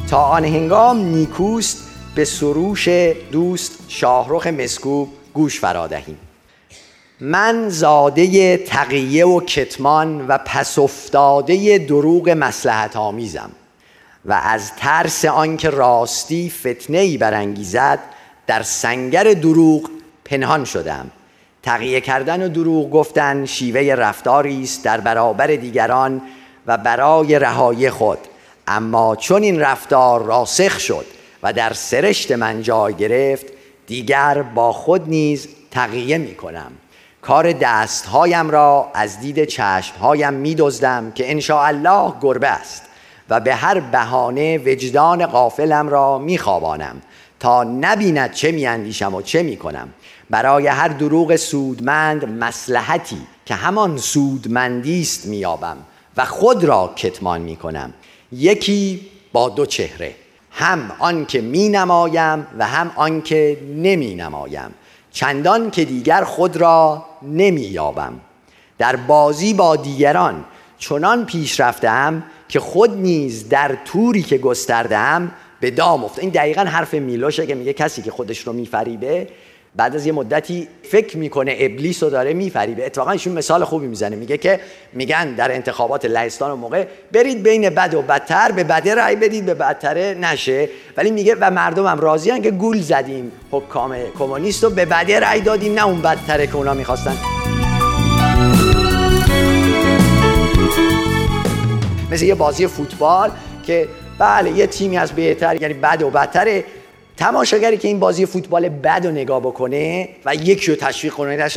تا 0.09 0.21
آن 0.21 0.45
هنگام 0.45 0.97
نیکوست 0.97 1.77
به 2.15 2.25
سروش 2.25 2.87
دوست 3.31 3.71
شاهرخ 3.87 4.47
مسکوب 4.47 5.09
گوش 5.33 5.59
فرادهیم 5.59 6.17
من 7.19 7.69
زاده 7.69 8.57
تقیه 8.57 9.25
و 9.25 9.41
کتمان 9.41 10.27
و 10.27 10.37
پس 10.45 10.79
افتاده 10.79 11.77
دروغ 11.77 12.29
مسلحت 12.29 12.95
آمیزم 12.95 13.51
و 14.25 14.41
از 14.43 14.75
ترس 14.75 15.25
آنکه 15.25 15.69
راستی 15.69 16.49
فتنه 16.49 16.97
ای 16.97 17.17
برانگیزد 17.17 17.99
در 18.47 18.63
سنگر 18.63 19.23
دروغ 19.23 19.89
پنهان 20.25 20.65
شدم. 20.65 21.11
تقیه 21.63 22.01
کردن 22.01 22.45
و 22.45 22.49
دروغ 22.49 22.89
گفتن 22.89 23.45
شیوه 23.45 23.95
رفتاری 23.95 24.63
است 24.63 24.83
در 24.83 24.99
برابر 24.99 25.47
دیگران 25.47 26.21
و 26.67 26.77
برای 26.77 27.39
رهایی 27.39 27.89
خود. 27.89 28.19
اما 28.67 29.15
چون 29.15 29.43
این 29.43 29.59
رفتار 29.59 30.23
راسخ 30.23 30.79
شد 30.79 31.05
و 31.43 31.53
در 31.53 31.73
سرشت 31.73 32.31
من 32.31 32.61
جای 32.61 32.93
گرفت 32.93 33.45
دیگر 33.87 34.41
با 34.41 34.73
خود 34.73 35.09
نیز 35.09 35.47
تقیه 35.71 36.17
می 36.17 36.35
کنم. 36.35 36.71
کار 37.21 37.51
دستهایم 37.51 38.49
را 38.49 38.91
از 38.93 39.19
دید 39.19 39.45
چشمهایم 39.45 40.33
می 40.33 40.55
دزدم 40.55 41.11
که 41.11 41.55
الله 41.55 42.13
گربه 42.21 42.47
است. 42.47 42.83
و 43.29 43.39
به 43.39 43.55
هر 43.55 43.79
بهانه 43.79 44.57
وجدان 44.57 45.25
قافلم 45.25 45.89
را 45.89 46.17
می 46.17 46.37
خوابانم 46.37 47.01
تا 47.39 47.63
نبیند 47.63 48.31
چه 48.31 48.51
می 48.51 48.65
اندیشم 48.65 49.15
و 49.15 49.21
چه 49.21 49.43
می 49.43 49.57
کنم 49.57 49.89
برای 50.29 50.67
هر 50.67 50.87
دروغ 50.87 51.35
سودمند 51.35 52.29
مسلحتی 52.29 53.21
که 53.45 53.55
همان 53.55 53.97
سودمندی 53.97 55.01
است 55.01 55.25
میابم 55.25 55.77
و 56.17 56.25
خود 56.25 56.63
را 56.63 56.93
کتمان 56.95 57.41
می 57.41 57.55
کنم 57.55 57.93
یکی 58.31 59.01
با 59.33 59.49
دو 59.49 59.65
چهره 59.65 60.15
هم 60.51 60.91
آن 60.99 61.25
که 61.25 61.41
می 61.41 61.69
نمایم 61.69 62.47
و 62.57 62.67
هم 62.67 62.91
آن 62.95 63.21
که 63.21 63.57
نمی 63.75 64.15
نمایم 64.15 64.71
چندان 65.11 65.71
که 65.71 65.85
دیگر 65.85 66.23
خود 66.23 66.57
را 66.57 67.05
نمی 67.21 67.61
یابم 67.61 68.13
در 68.77 68.95
بازی 68.95 69.53
با 69.53 69.75
دیگران 69.75 70.45
چنان 70.77 71.25
پیش 71.25 71.59
رفتم 71.59 72.23
که 72.53 72.59
خود 72.59 72.97
نیز 72.97 73.49
در 73.49 73.77
توری 73.85 74.23
که 74.23 74.37
گستردم 74.37 75.31
به 75.59 75.71
دام 75.71 76.03
افته 76.03 76.21
این 76.21 76.31
دقیقا 76.31 76.61
حرف 76.61 76.93
میلوشه 76.93 77.47
که 77.47 77.55
میگه 77.55 77.73
کسی 77.73 78.01
که 78.01 78.11
خودش 78.11 78.39
رو 78.39 78.53
میفریبه 78.53 79.27
بعد 79.75 79.95
از 79.95 80.05
یه 80.05 80.11
مدتی 80.11 80.67
فکر 80.83 81.17
می‌کنه 81.17 81.55
ابلیس 81.59 82.03
رو 82.03 82.09
داره 82.09 82.33
میفریبه. 82.33 82.85
اتفاقا 82.85 83.11
ایشون 83.11 83.33
مثال 83.33 83.63
خوبی 83.63 83.87
می‌زنه. 83.87 84.15
میگه 84.15 84.37
که 84.37 84.59
میگن 84.93 85.35
در 85.35 85.51
انتخابات 85.51 86.05
لهستان 86.05 86.51
و 86.51 86.55
موقع 86.55 86.85
برید 87.11 87.43
بین 87.43 87.69
بد 87.69 87.93
و 87.93 88.01
بدتر 88.01 88.51
به 88.51 88.63
بده 88.63 88.95
رأی 88.95 89.15
بدید 89.15 89.45
به 89.45 89.53
بدتره 89.53 90.17
نشه. 90.21 90.69
ولی 90.97 91.11
میگه 91.11 91.35
و 91.39 91.51
مردم 91.51 91.85
هم 91.85 91.99
راضی 91.99 92.41
که 92.41 92.51
گول 92.51 92.81
زدیم 92.81 93.31
حکام 93.51 93.95
کمونیست 94.19 94.63
رو 94.63 94.69
به 94.69 94.85
بده 94.85 95.19
رأی 95.19 95.41
دادیم 95.41 95.73
نه 95.73 95.87
اون 95.87 96.01
بدتره 96.01 96.47
که 96.47 96.55
اونا 96.55 96.73
می‌خواستن. 96.73 97.17
مثل 102.13 102.25
یه 102.25 102.35
بازی 102.35 102.67
فوتبال 102.67 103.31
که 103.63 103.87
بله 104.19 104.51
یه 104.51 104.67
تیمی 104.67 104.97
از 104.97 105.11
بهتر 105.11 105.61
یعنی 105.61 105.73
بد 105.73 106.01
و 106.01 106.09
بدتره. 106.09 106.63
تماشاگری 107.17 107.77
که 107.77 107.87
این 107.87 107.99
بازی 107.99 108.25
فوتبال 108.25 108.69
بد 108.69 109.05
رو 109.05 109.11
نگاه 109.11 109.39
بکنه 109.39 110.09
و 110.25 110.35
یکی 110.35 110.71
رو 110.71 110.77
تشویق 110.77 111.13
کنه 111.13 111.49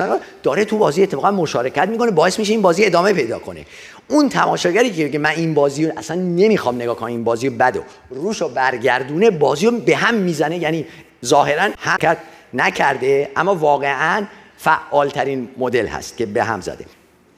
داره 0.43 0.65
تو 0.65 0.79
بازی 0.79 1.03
اتفاقا 1.03 1.31
مشارکت 1.31 1.89
می‌کنه 1.89 2.11
باعث 2.11 2.39
میشه 2.39 2.53
این 2.53 2.63
بازی 2.63 2.85
ادامه 2.85 3.13
پیدا 3.13 3.39
کنه. 3.39 3.65
اون 4.09 4.29
تماشاگری 4.29 5.11
که 5.11 5.19
من 5.19 5.31
این 5.31 5.55
بازی 5.55 5.87
رو 5.87 5.93
اصلا 5.97 6.17
نمی‌خوام 6.17 6.75
نگاه 6.75 6.97
کنم 6.97 7.09
این 7.09 7.25
بازی 7.25 7.51
بد 7.51 7.77
و 7.77 7.81
روش 8.15 8.41
رو 8.41 8.49
برگردونه 8.49 9.31
بازی 9.31 9.67
رو 9.67 9.73
به 9.73 9.97
هم 9.97 10.15
می‌زنه 10.15 10.59
یعنی 10.59 10.87
ظاهرا 11.25 11.69
حرکت 11.79 12.17
نکرده 12.55 13.31
اما 13.37 13.55
واقعا 13.55 14.27
فعالترین 14.59 15.49
مدل 15.59 15.87
هست 15.87 16.17
که 16.17 16.27
به 16.27 16.45
هم 16.45 16.61
زده. 16.61 16.85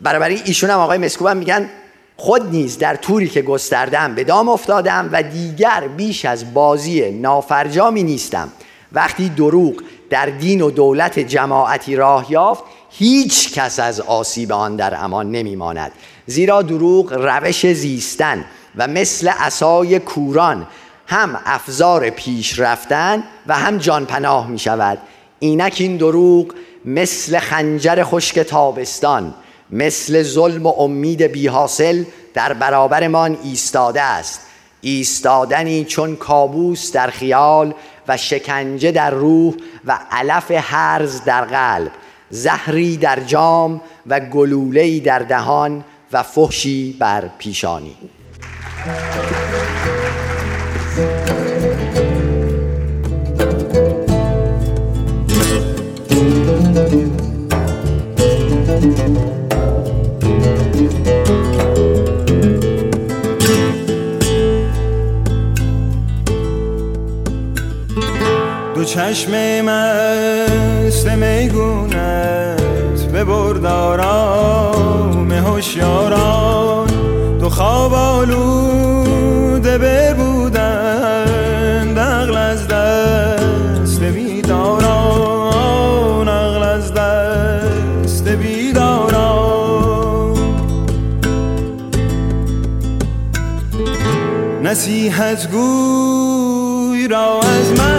برابری 0.01 0.43
ایشون 0.45 0.71
هم 0.71 0.79
آقای 0.79 0.99
مسکوب 0.99 1.27
هم 1.27 1.37
میگن 1.37 1.69
خود 2.21 2.51
نیز 2.51 2.79
در 2.79 2.97
توری 2.97 3.29
که 3.29 3.43
گستردم 3.43 4.15
به 4.15 4.25
دام 4.25 4.49
افتادم 4.49 5.09
و 5.13 5.23
دیگر 5.23 5.89
بیش 5.97 6.25
از 6.25 6.55
بازی 6.55 7.11
نافرجامی 7.11 8.03
نیستم. 8.03 8.49
وقتی 8.93 9.29
دروغ 9.29 9.75
در 10.11 10.27
دین 10.27 10.61
و 10.61 10.71
دولت 10.71 11.19
جماعتی 11.19 11.97
راه 11.97 12.33
یافت 12.33 12.65
هیچ 12.91 13.55
کس 13.55 13.81
از 13.81 14.01
آسیب 14.01 14.53
آن 14.53 14.77
در 14.77 15.05
امان 15.05 15.31
نمیماند. 15.31 15.93
زیرا 16.27 16.63
دروغ 16.63 17.13
روش 17.13 17.67
زیستن 17.67 18.45
و 18.77 18.87
مثل 18.87 19.31
اسای 19.39 19.99
کوران 19.99 20.67
هم 21.07 21.41
افزار 21.45 22.11
پیش 22.11 22.59
رفتن 22.59 23.23
و 23.47 23.55
هم 23.55 23.79
جان 23.79 24.07
پناه 24.07 24.49
می 24.49 24.59
شود 24.59 24.99
اینک 25.39 25.77
این 25.79 25.97
دروغ 25.97 26.55
مثل 26.85 27.39
خنجر 27.39 28.05
خشک 28.05 28.39
تابستان 28.39 29.35
مثل 29.71 30.23
ظلم 30.23 30.67
و 30.67 30.69
امید 30.79 31.23
بی 31.23 31.47
حاصل 31.47 32.05
در 32.35 32.53
برابرمان 32.53 33.39
ایستاده 33.45 34.03
است. 34.03 34.41
ایستادنی 34.81 35.85
چون 35.85 36.17
کابوس 36.17 36.93
در 36.93 37.11
خیال 37.11 37.75
و 38.09 38.17
شکنجه 38.17 38.93
در 38.93 39.11
روح 39.11 39.55
و 39.85 39.99
علف 40.11 40.51
هرز 40.51 41.25
در 41.25 41.45
قلب 41.45 41.91
زهری 42.31 42.97
در 42.97 43.21
جام 43.21 43.81
و 44.07 44.21
گلوله‌ای 44.21 45.01
در 45.01 45.19
دهان 45.19 45.85
و 46.13 46.23
فحشی 46.23 46.97
بر 46.99 47.31
پیشانی. 47.39 47.97
دو 58.79 59.28
چشم 68.89 69.33
مست 69.61 71.07
میگونت. 71.07 72.63
به 73.13 73.25
بردارام 73.25 74.13
هوشیاران. 75.33 76.87
دو 77.41 77.49
خواب 77.49 77.95
آلوده 77.95 79.79
ببودن. 79.79 81.25
دقل 81.95 82.37
از 82.37 82.69
دست 82.69 84.03
بیداران. 84.03 85.49
عقل 86.29 86.63
از 86.63 86.95
دست 86.95 88.29
بیداران. 88.29 89.49
نصیحت 94.63 95.51
گوی 95.51 97.09
را 97.09 97.41
از 97.41 97.73
من 97.79 97.98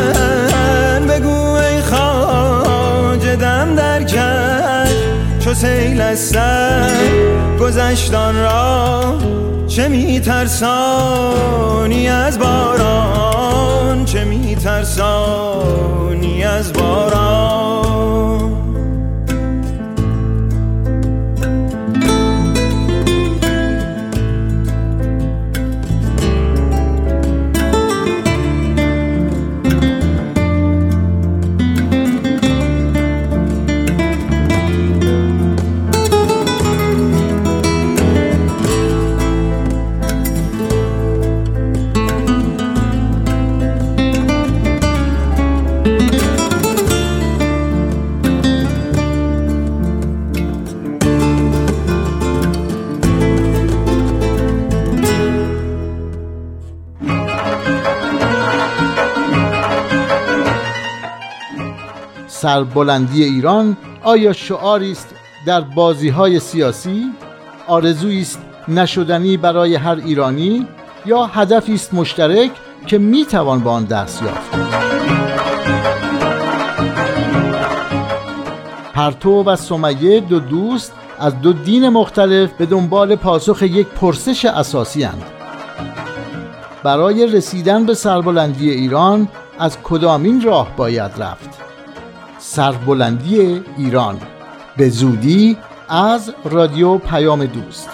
چو 5.49 5.55
سیل 5.55 6.01
از 6.01 6.19
سر 6.19 6.89
گذشتان 7.59 8.35
را 8.35 9.17
چه 9.67 9.87
میترسانی 9.87 11.27
از 12.07 12.39
باران؟ 12.39 14.05
چه 14.05 14.23
میترسانی 14.25 15.23
از 16.43 16.73
باران؟ 16.73 18.58
سربلندی 62.41 63.23
ایران 63.23 63.77
آیا 64.03 64.33
شعاری 64.33 64.91
است 64.91 65.15
در 65.45 65.61
بازی 65.61 66.09
های 66.09 66.39
سیاسی؟ 66.39 67.05
آرزویی 67.67 68.21
است 68.21 68.39
نشدنی 68.67 69.37
برای 69.37 69.75
هر 69.75 69.95
ایرانی 70.05 70.67
یا 71.05 71.25
هدفی 71.25 71.73
است 71.73 71.93
مشترک 71.93 72.51
که 72.87 72.97
می 72.97 73.25
توان 73.25 73.59
به 73.59 73.69
آن 73.69 73.85
دست 73.85 74.21
یافت؟ 74.21 74.51
پرتو 78.93 79.43
و 79.43 79.55
سمیه 79.55 80.19
دو 80.19 80.39
دوست 80.39 80.93
از 81.19 81.41
دو 81.41 81.53
دین 81.53 81.89
مختلف 81.89 82.51
به 82.53 82.65
دنبال 82.65 83.15
پاسخ 83.15 83.61
یک 83.61 83.87
پرسش 83.87 84.45
اساسی 84.45 85.03
هستند. 85.03 85.23
برای 86.83 87.27
رسیدن 87.27 87.85
به 87.85 87.93
سربلندی 87.93 88.69
ایران 88.69 89.27
از 89.59 89.77
کدامین 89.83 90.41
راه 90.41 90.75
باید 90.77 91.11
رفت؟ 91.17 91.68
سربلندی 92.39 93.61
ایران. 93.77 94.17
به 94.77 94.89
زودی 94.89 95.57
از 95.89 96.33
رادیو 96.45 96.97
پیام 96.97 97.45
دوست. 97.45 97.89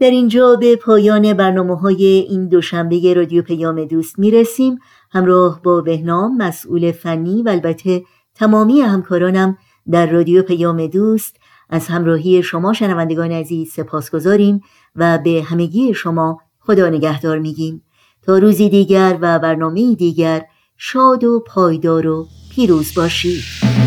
در 0.00 0.10
اینجا 0.10 0.56
به 0.56 0.76
پایان 0.76 1.32
برنامه 1.32 1.76
های 1.76 2.04
این 2.04 2.48
دوشنبه 2.48 3.14
رادیو 3.14 3.42
پیام 3.42 3.84
دوست 3.84 4.18
می 4.18 4.30
رسیم 4.30 4.78
همراه 5.10 5.60
با 5.62 5.80
بهنام 5.80 6.36
مسئول 6.36 6.92
فنی 6.92 7.42
و 7.42 7.48
البته 7.48 8.02
تمامی 8.34 8.80
همکارانم 8.80 9.58
در 9.90 10.06
رادیو 10.06 10.42
پیام 10.42 10.86
دوست. 10.86 11.36
از 11.70 11.86
همراهی 11.86 12.42
شما 12.42 12.72
شنوندگان 12.72 13.32
عزیز 13.32 13.72
سپاس 13.72 14.10
گذاریم 14.10 14.60
و 14.96 15.18
به 15.18 15.42
همگی 15.46 15.94
شما 15.94 16.38
خدا 16.60 16.88
نگهدار 16.88 17.38
میگیم. 17.38 17.82
تا 18.22 18.38
روزی 18.38 18.68
دیگر 18.68 19.18
و 19.20 19.38
برنامه 19.38 19.94
دیگر 19.94 20.44
شاد 20.76 21.24
و 21.24 21.44
پایدار 21.46 22.06
و 22.06 22.28
پیروز 22.50 22.94
باشید 22.94 23.77